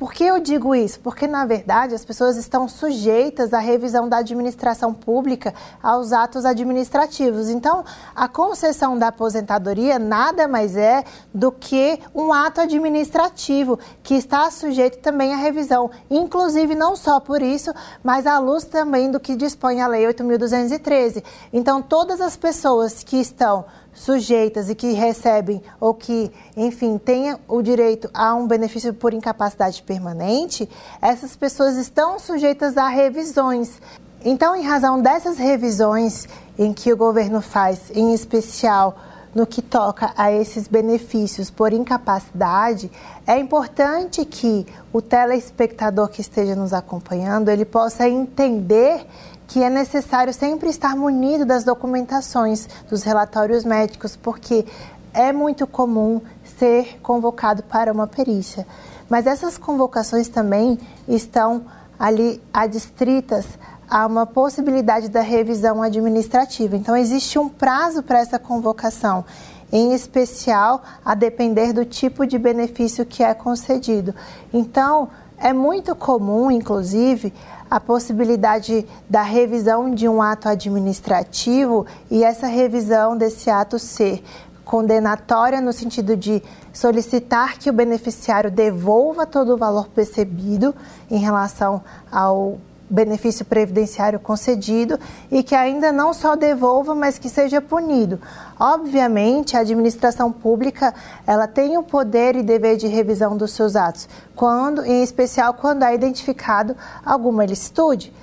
[0.04, 1.00] por que eu digo isso?
[1.00, 7.48] Porque, na verdade, as pessoas estão sujeitas à revisão da administração pública, aos atos administrativos.
[7.48, 14.52] Então, a concessão da aposentadoria nada mais é do que um ato administrativo que está
[14.52, 15.90] sujeito também à revisão.
[16.12, 17.74] Inclusive, não só por isso,
[18.04, 21.24] mas à luz também do que dispõe a Lei 8.213.
[21.54, 23.64] Então, todas as pessoas que estão
[23.94, 29.82] sujeitas e que recebem ou que, enfim, tenham o direito a um benefício por incapacidade
[29.84, 30.68] permanente,
[31.02, 33.82] essas pessoas estão sujeitas a revisões.
[34.26, 36.28] Então, em razão dessas revisões
[36.58, 38.96] em que o governo faz, em especial
[39.34, 42.92] no que toca a esses benefícios por incapacidade,
[43.26, 49.06] é importante que o telespectador que esteja nos acompanhando, ele possa entender
[49.54, 54.66] que é necessário sempre estar munido das documentações, dos relatórios médicos, porque
[55.14, 56.20] é muito comum
[56.58, 58.66] ser convocado para uma perícia.
[59.08, 61.66] Mas essas convocações também estão
[62.00, 63.46] ali adstritas
[63.88, 66.76] a uma possibilidade da revisão administrativa.
[66.76, 69.24] Então, existe um prazo para essa convocação,
[69.72, 74.16] em especial a depender do tipo de benefício que é concedido.
[74.52, 77.34] Então, é muito comum, inclusive,
[77.70, 84.24] a possibilidade da revisão de um ato administrativo e essa revisão desse ato ser
[84.64, 90.74] condenatória no sentido de solicitar que o beneficiário devolva todo o valor percebido
[91.10, 91.82] em relação
[92.12, 92.58] ao
[92.90, 95.00] benefício previdenciário concedido
[95.32, 98.20] e que ainda não só devolva, mas que seja punido.
[98.60, 100.94] Obviamente, a administração pública,
[101.26, 105.84] ela tem o poder e dever de revisão dos seus atos, quando, em especial quando
[105.84, 106.76] é identificado
[107.06, 108.14] alguma ilicitude.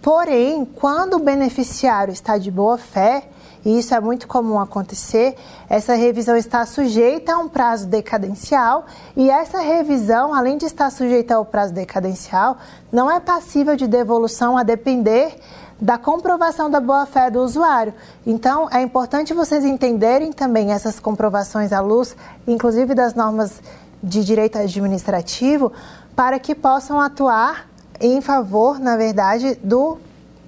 [0.00, 3.24] Porém, quando o beneficiário está de boa fé,
[3.64, 5.36] e isso é muito comum acontecer,
[5.68, 8.86] essa revisão está sujeita a um prazo decadencial
[9.16, 12.56] e essa revisão, além de estar sujeita ao prazo decadencial,
[12.90, 15.36] não é passível de devolução a depender
[15.80, 17.94] da comprovação da boa-fé do usuário.
[18.26, 22.14] Então, é importante vocês entenderem também essas comprovações à luz,
[22.46, 23.62] inclusive das normas
[24.02, 25.72] de direito administrativo,
[26.14, 27.66] para que possam atuar
[28.00, 29.98] em favor, na verdade, do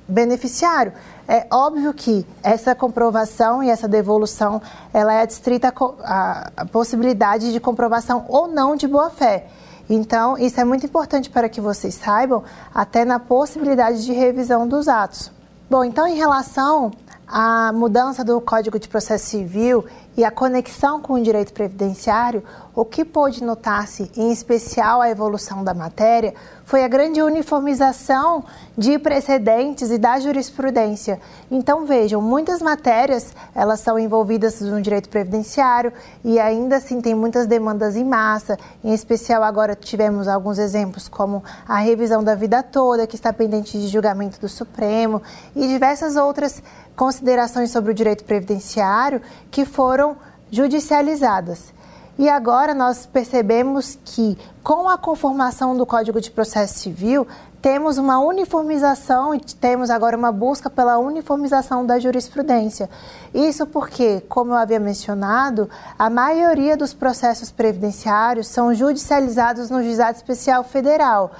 [0.06, 0.92] beneficiário.
[1.26, 4.60] É óbvio que essa comprovação e essa devolução,
[4.92, 9.46] ela é adstrita à possibilidade de comprovação ou não de boa-fé.
[9.88, 12.42] Então, isso é muito importante para que vocês saibam,
[12.74, 15.30] até na possibilidade de revisão dos atos.
[15.68, 16.90] Bom, então, em relação
[17.26, 19.84] à mudança do Código de Processo Civil
[20.16, 22.42] e a conexão com o direito previdenciário,
[22.74, 28.44] o que pôde notar-se, em especial a evolução da matéria, foi a grande uniformização
[28.78, 31.20] de precedentes e da jurisprudência.
[31.50, 35.92] Então vejam, muitas matérias elas são envolvidas no direito previdenciário
[36.24, 38.58] e ainda assim tem muitas demandas em massa.
[38.82, 43.78] Em especial agora tivemos alguns exemplos como a revisão da vida toda que está pendente
[43.78, 45.20] de julgamento do Supremo
[45.54, 46.62] e diversas outras
[46.96, 49.20] considerações sobre o direito previdenciário
[49.50, 50.16] que foram
[50.50, 51.81] judicializadas.
[52.18, 57.26] E agora nós percebemos que, com a conformação do Código de Processo Civil,
[57.62, 62.90] temos uma uniformização e temos agora uma busca pela uniformização da jurisprudência.
[63.32, 70.16] Isso porque, como eu havia mencionado, a maioria dos processos previdenciários são judicializados no Juizado
[70.16, 71.30] Especial Federal.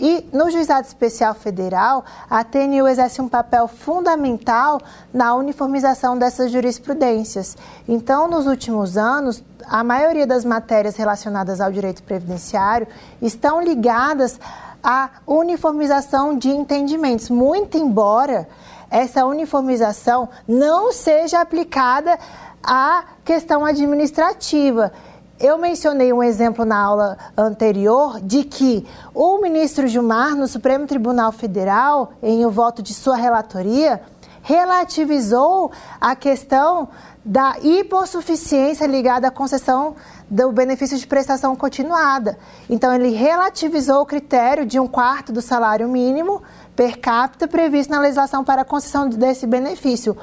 [0.00, 4.80] E no Juizado Especial Federal, a TNU exerce um papel fundamental
[5.12, 7.54] na uniformização dessas jurisprudências.
[7.86, 12.88] Então, nos últimos anos, a maioria das matérias relacionadas ao direito previdenciário
[13.20, 14.40] estão ligadas
[14.82, 18.48] à uniformização de entendimentos, muito embora
[18.90, 22.18] essa uniformização não seja aplicada
[22.62, 24.92] à questão administrativa.
[25.40, 31.32] Eu mencionei um exemplo na aula anterior de que o ministro Gilmar, no Supremo Tribunal
[31.32, 34.02] Federal, em o voto de sua relatoria,
[34.42, 36.90] relativizou a questão
[37.24, 39.96] da hipossuficiência ligada à concessão
[40.28, 42.38] do benefício de prestação continuada.
[42.68, 46.42] Então, ele relativizou o critério de um quarto do salário mínimo
[46.76, 50.14] per capita previsto na legislação para a concessão desse benefício.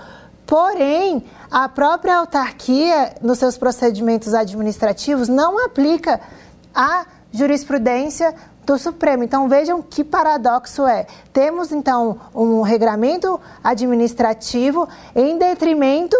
[0.45, 6.19] Porém, a própria autarquia, nos seus procedimentos administrativos, não aplica
[6.73, 8.33] a jurisprudência
[8.65, 9.23] do Supremo.
[9.23, 11.07] Então vejam que paradoxo é.
[11.31, 16.17] Temos então um regramento administrativo em detrimento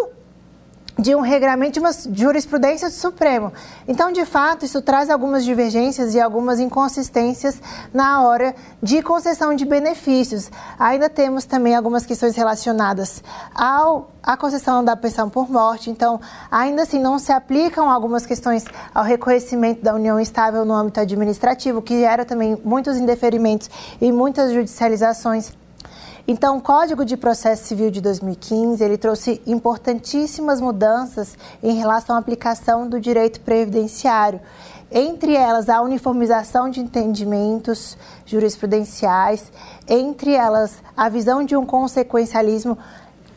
[0.98, 3.54] de um regramento de uma jurisprudência do Supremo.
[3.88, 7.62] Então, de fato, isso traz algumas divergências e algumas inconsistências
[7.93, 10.50] na hora de concessão de benefícios.
[10.80, 13.24] Ainda temos também algumas questões relacionadas
[13.54, 15.89] ao à concessão da pensão por morte.
[15.89, 16.20] Então,
[16.52, 21.82] ainda assim, não se aplicam algumas questões ao reconhecimento da união estável no âmbito administrativo,
[21.82, 23.70] que gera também muitos indeferimentos
[24.02, 25.54] e muitas judicializações.
[26.30, 32.20] Então, o Código de Processo Civil de 2015, ele trouxe importantíssimas mudanças em relação à
[32.20, 34.42] aplicação do direito previdenciário.
[34.92, 39.50] Entre elas, a uniformização de entendimentos jurisprudenciais,
[39.88, 42.78] entre elas, a visão de um consequencialismo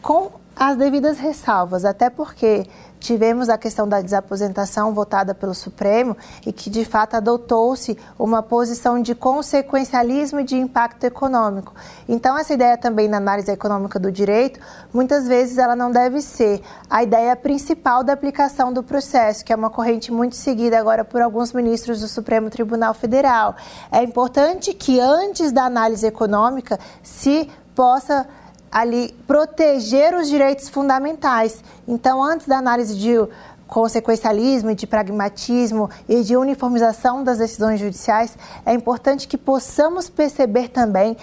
[0.02, 2.66] com as devidas ressalvas, até porque
[2.98, 9.00] tivemos a questão da desaposentação votada pelo Supremo e que de fato adotou-se uma posição
[9.00, 11.72] de consequencialismo e de impacto econômico.
[12.06, 14.60] Então essa ideia também na análise econômica do direito,
[14.92, 19.56] muitas vezes ela não deve ser a ideia principal da aplicação do processo, que é
[19.56, 23.56] uma corrente muito seguida agora por alguns ministros do Supremo Tribunal Federal.
[23.90, 28.28] É importante que antes da análise econômica se possa
[28.70, 31.62] ali proteger os direitos fundamentais.
[31.86, 33.14] Então, antes da análise de
[33.66, 41.16] consequencialismo, de pragmatismo e de uniformização das decisões judiciais, é importante que possamos perceber também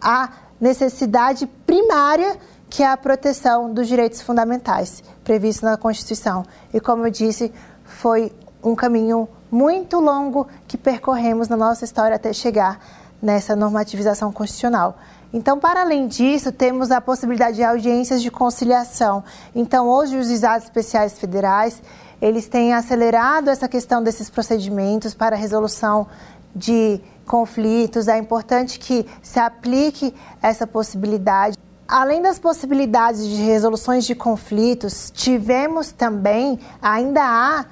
[0.00, 0.30] a
[0.60, 2.36] necessidade primária
[2.70, 6.44] que é a proteção dos direitos fundamentais previsto na Constituição.
[6.72, 7.52] E como eu disse,
[7.84, 8.32] foi
[8.62, 12.78] um caminho muito longo que percorremos na nossa história até chegar
[13.20, 14.98] nessa normativização constitucional.
[15.32, 19.22] Então, para além disso, temos a possibilidade de audiências de conciliação.
[19.54, 21.82] Então, hoje os juizados especiais federais,
[22.20, 26.06] eles têm acelerado essa questão desses procedimentos para resolução
[26.56, 28.08] de conflitos.
[28.08, 31.58] É importante que se aplique essa possibilidade.
[31.86, 37.66] Além das possibilidades de resoluções de conflitos, tivemos também, ainda há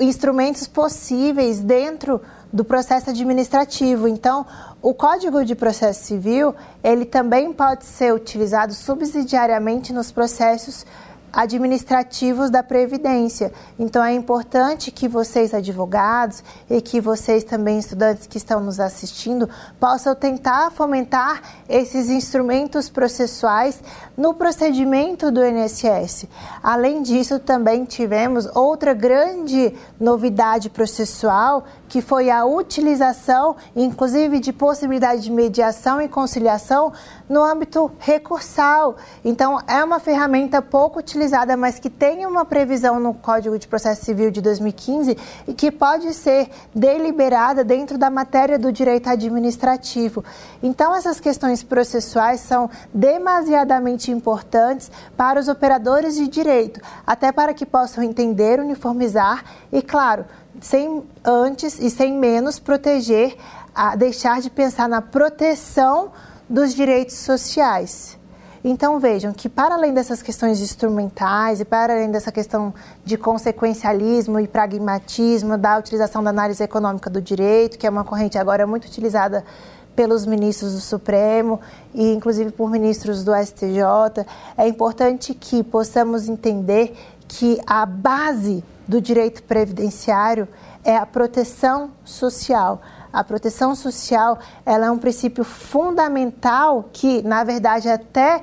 [0.00, 2.20] instrumentos possíveis dentro
[2.52, 4.06] do processo administrativo.
[4.06, 4.46] Então,
[4.82, 10.84] o Código de Processo Civil, ele também pode ser utilizado subsidiariamente nos processos
[11.32, 13.52] administrativos da Previdência.
[13.78, 19.48] Então é importante que vocês, advogados, e que vocês também, estudantes que estão nos assistindo,
[19.80, 23.80] possam tentar fomentar esses instrumentos processuais
[24.16, 26.26] no procedimento do INSS.
[26.62, 35.22] Além disso, também tivemos outra grande novidade processual, que foi a utilização, inclusive, de possibilidade
[35.22, 36.92] de mediação e conciliação
[37.28, 38.96] no âmbito recursal.
[39.24, 44.04] Então, é uma ferramenta pouco utilizada mas que tem uma previsão no Código de Processo
[44.04, 50.24] Civil de 2015 e que pode ser deliberada dentro da matéria do direito administrativo.
[50.62, 57.64] Então, essas questões processuais são demasiadamente importantes para os operadores de direito, até para que
[57.64, 60.24] possam entender, uniformizar e, claro,
[60.60, 63.36] sem antes e sem menos proteger,
[63.74, 66.10] a deixar de pensar na proteção
[66.48, 68.18] dos direitos sociais.
[68.64, 72.72] Então vejam que para além dessas questões instrumentais e para além dessa questão
[73.04, 78.38] de consequencialismo e pragmatismo da utilização da análise econômica do direito, que é uma corrente
[78.38, 79.44] agora muito utilizada
[79.94, 81.60] pelos ministros do Supremo
[81.94, 84.26] e inclusive por ministros do STJ,
[84.56, 86.94] é importante que possamos entender
[87.28, 90.48] que a base do direito previdenciário
[90.84, 92.82] é a proteção social.
[93.12, 98.40] A proteção social ela é um princípio fundamental que, na verdade, até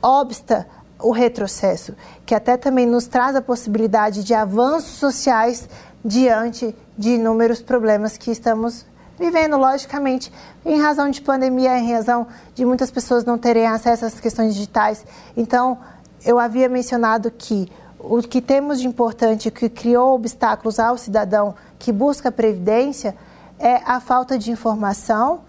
[0.00, 0.66] obsta
[1.00, 5.68] o retrocesso, que até também nos traz a possibilidade de avanços sociais
[6.04, 8.86] diante de inúmeros problemas que estamos
[9.18, 10.32] vivendo, logicamente,
[10.64, 15.04] em razão de pandemia, em razão de muitas pessoas não terem acesso às questões digitais.
[15.36, 15.78] Então,
[16.24, 21.92] eu havia mencionado que o que temos de importante, que criou obstáculos ao cidadão que
[21.92, 23.16] busca previdência,
[23.58, 25.40] é a falta de informação,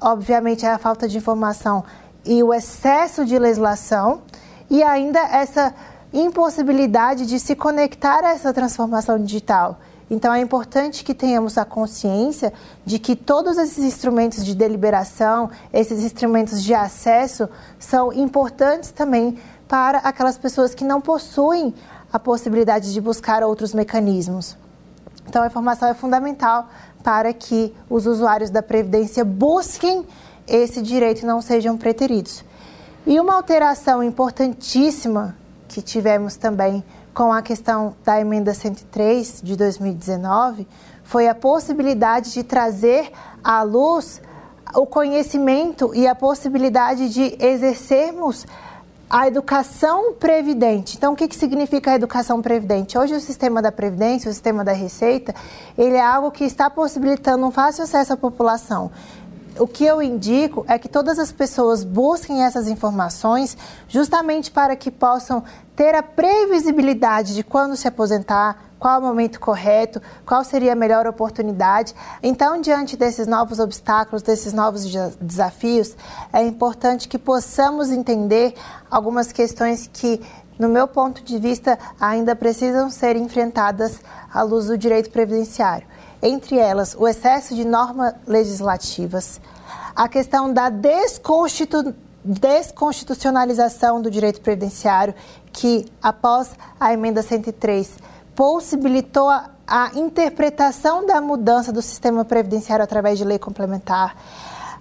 [0.00, 1.84] obviamente é a falta de informação
[2.24, 4.22] e o excesso de legislação
[4.68, 5.74] e ainda essa
[6.12, 9.78] impossibilidade de se conectar a essa transformação digital.
[10.08, 12.52] Então é importante que tenhamos a consciência
[12.84, 17.48] de que todos esses instrumentos de deliberação, esses instrumentos de acesso,
[17.78, 21.74] são importantes também para aquelas pessoas que não possuem
[22.12, 24.56] a possibilidade de buscar outros mecanismos.
[25.28, 26.68] Então, a informação é fundamental
[27.02, 30.06] para que os usuários da Previdência busquem
[30.46, 32.44] esse direito e não sejam preteridos.
[33.04, 35.36] E uma alteração importantíssima
[35.68, 36.84] que tivemos também
[37.16, 40.68] com a questão da emenda 103 de 2019
[41.02, 43.10] foi a possibilidade de trazer
[43.42, 44.20] à luz
[44.74, 48.46] o conhecimento e a possibilidade de exercermos
[49.08, 50.98] a educação previdente.
[50.98, 52.98] Então, o que, que significa a educação previdente?
[52.98, 55.34] Hoje, o sistema da Previdência, o sistema da Receita,
[55.78, 58.90] ele é algo que está possibilitando um fácil acesso à população
[59.58, 63.56] o que eu indico é que todas as pessoas busquem essas informações
[63.88, 65.42] justamente para que possam
[65.74, 71.06] ter a previsibilidade de quando se aposentar, qual o momento correto, qual seria a melhor
[71.06, 71.94] oportunidade.
[72.22, 74.84] Então, diante desses novos obstáculos, desses novos
[75.20, 75.96] desafios,
[76.32, 78.54] é importante que possamos entender
[78.90, 80.20] algumas questões que,
[80.58, 84.00] no meu ponto de vista, ainda precisam ser enfrentadas
[84.32, 85.86] à luz do direito previdenciário
[86.26, 89.40] entre elas o excesso de normas legislativas,
[89.94, 91.94] a questão da desconstitu
[92.26, 95.14] desconstitucionalização do direito previdenciário,
[95.52, 97.98] que após a emenda 103
[98.34, 104.16] possibilitou a, a interpretação da mudança do sistema previdenciário através de lei complementar.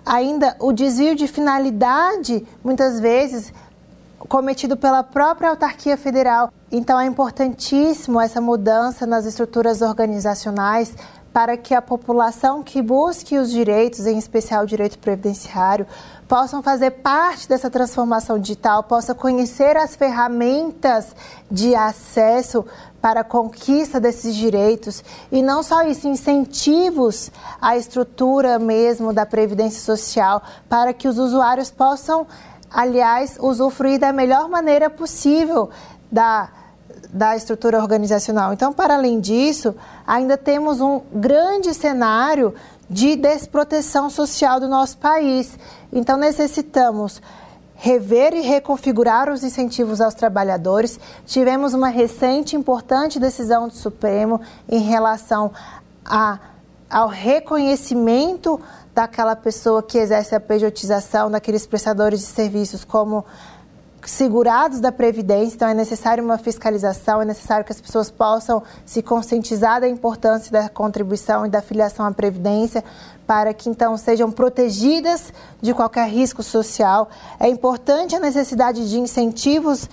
[0.03, 3.53] Ainda o desvio de finalidade, muitas vezes,
[4.27, 6.51] cometido pela própria autarquia federal.
[6.71, 10.93] Então é importantíssimo essa mudança nas estruturas organizacionais
[11.35, 15.85] para que a população que busque os direitos, em especial o direito previdenciário,
[16.29, 21.13] possam fazer parte dessa transformação digital, possa conhecer as ferramentas
[21.51, 22.65] de acesso
[23.01, 25.03] para a conquista desses direitos.
[25.29, 27.29] E não só isso, incentivos
[27.61, 32.25] à estrutura mesmo da previdência social para que os usuários possam,
[32.71, 35.69] aliás, usufruir da melhor maneira possível
[36.09, 36.47] da
[37.11, 38.53] da estrutura organizacional.
[38.53, 39.75] Então, para além disso,
[40.05, 42.53] ainda temos um grande cenário
[42.89, 45.57] de desproteção social do nosso país.
[45.91, 47.21] Então, necessitamos
[47.75, 50.99] rever e reconfigurar os incentivos aos trabalhadores.
[51.25, 54.39] Tivemos uma recente importante decisão do Supremo
[54.69, 55.51] em relação
[56.05, 56.39] a,
[56.89, 58.59] ao reconhecimento
[58.93, 63.25] daquela pessoa que exerce a pejotização, daqueles prestadores de serviços como
[64.09, 69.01] segurados da Previdência, então é necessário uma fiscalização, é necessário que as pessoas possam se
[69.01, 72.83] conscientizar da importância da contribuição e da filiação à Previdência,
[73.25, 77.09] para que então sejam protegidas de qualquer risco social.
[77.39, 79.89] É importante a necessidade de incentivos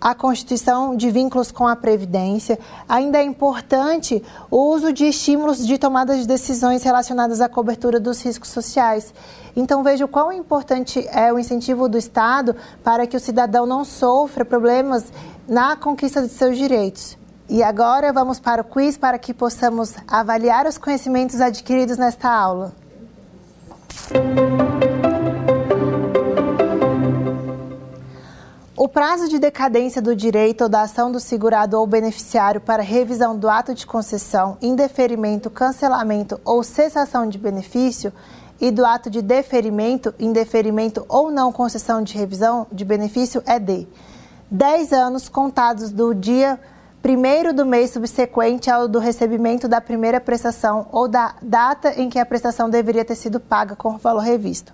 [0.00, 2.58] a constituição de vínculos com a Previdência.
[2.88, 8.22] Ainda é importante o uso de estímulos de tomada de decisões relacionadas à cobertura dos
[8.22, 9.12] riscos sociais.
[9.54, 13.84] Então, veja o quão importante é o incentivo do Estado para que o cidadão não
[13.84, 15.04] sofra problemas
[15.48, 17.16] na conquista de seus direitos.
[17.48, 22.74] E agora vamos para o quiz para que possamos avaliar os conhecimentos adquiridos nesta aula.
[28.86, 33.36] O prazo de decadência do direito ou da ação do segurado ou beneficiário para revisão
[33.36, 38.12] do ato de concessão, indeferimento, cancelamento ou cessação de benefício
[38.60, 43.88] e do ato de deferimento, indeferimento ou não concessão de revisão de benefício é de
[44.52, 46.56] 10 anos contados do dia
[47.02, 52.20] primeiro do mês subsequente ao do recebimento da primeira prestação ou da data em que
[52.20, 54.72] a prestação deveria ter sido paga com o valor revisto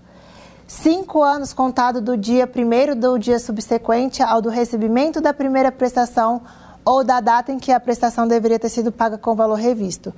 [0.73, 6.41] cinco anos contado do dia primeiro do dia subsequente ao do recebimento da primeira prestação
[6.83, 10.14] ou da data em que a prestação deveria ter sido paga com valor revisto.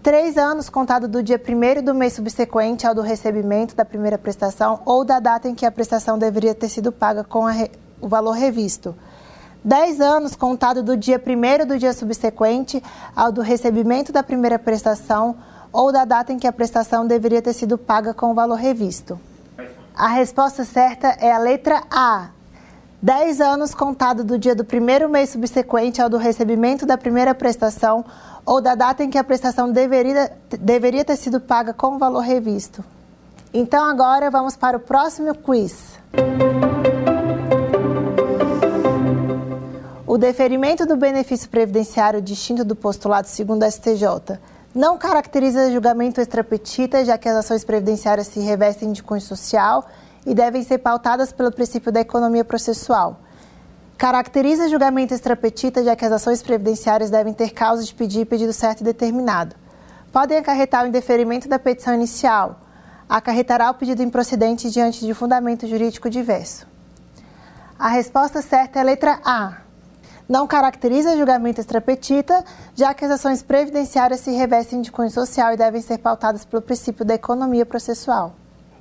[0.00, 4.80] Três anos contado do dia primeiro do mês subsequente ao do recebimento da primeira prestação
[4.86, 7.68] ou da data em que a prestação deveria ter sido paga com re...
[8.00, 8.94] o valor revisto.
[9.64, 12.80] Dez anos contado do dia primeiro do dia subsequente
[13.16, 15.34] ao do recebimento da primeira prestação
[15.72, 19.18] ou da data em que a prestação deveria ter sido paga com o valor revisto.
[19.98, 22.28] A resposta certa é a letra A.
[23.02, 28.04] 10 anos contado do dia do primeiro mês subsequente ao do recebimento da primeira prestação
[28.46, 30.30] ou da data em que a prestação deveria,
[30.60, 32.84] deveria ter sido paga com o valor revisto.
[33.52, 35.98] Então agora vamos para o próximo quiz.
[40.06, 44.38] O deferimento do benefício previdenciário distinto do postulado segundo a STJ
[44.74, 49.86] não caracteriza julgamento extrapetita, já que as ações previdenciárias se revestem de cunho social
[50.26, 53.18] e devem ser pautadas pelo princípio da economia processual.
[53.96, 58.82] Caracteriza julgamento extrapetita, já que as ações previdenciárias devem ter causa de pedir pedido certo
[58.82, 59.56] e determinado.
[60.12, 62.60] Podem acarretar o indeferimento da petição inicial.
[63.08, 66.66] Acarretará o pedido improcedente diante de fundamento jurídico diverso.
[67.78, 69.67] A resposta certa é a letra A.
[70.28, 75.56] Não caracteriza julgamento extrapetita, já que as ações previdenciárias se revestem de cunho social e
[75.56, 78.34] devem ser pautadas pelo princípio da economia processual.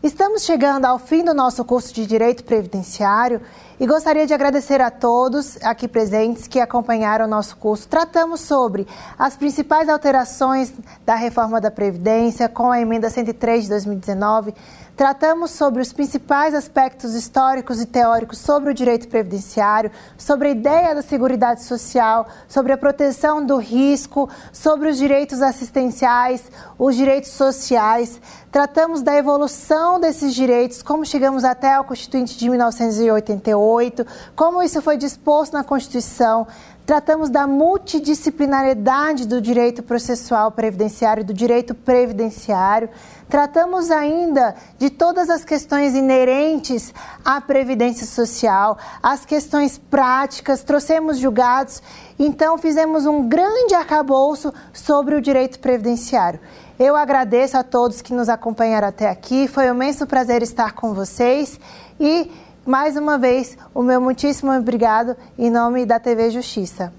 [0.04, 3.42] Estamos chegando ao fim do nosso curso de Direito Previdenciário
[3.80, 7.88] e gostaria de agradecer a todos aqui presentes que acompanharam o nosso curso.
[7.88, 8.86] Tratamos sobre
[9.18, 10.72] as principais alterações
[11.06, 14.54] da reforma da Previdência com a emenda 103 de 2019
[14.98, 20.96] Tratamos sobre os principais aspectos históricos e teóricos sobre o direito previdenciário, sobre a ideia
[20.96, 28.20] da Seguridade Social, sobre a proteção do risco, sobre os direitos assistenciais, os direitos sociais.
[28.52, 34.04] Tratamos da evolução desses direitos, como chegamos até o Constituinte de 1988,
[34.36, 36.48] como isso foi disposto na Constituição.
[36.88, 42.90] Tratamos da multidisciplinariedade do direito processual previdenciário, do direito previdenciário.
[43.30, 46.94] Tratamos ainda de todas as questões inerentes
[47.26, 51.82] à previdência social, as questões práticas, trouxemos julgados,
[52.18, 56.40] então fizemos um grande arcabouço sobre o direito previdenciário.
[56.80, 60.94] Eu agradeço a todos que nos acompanharam até aqui, foi um imenso prazer estar com
[60.94, 61.60] vocês
[62.00, 62.32] e
[62.66, 66.94] mais uma vez, o meu muitíssimo obrigado em nome da TV Justiça.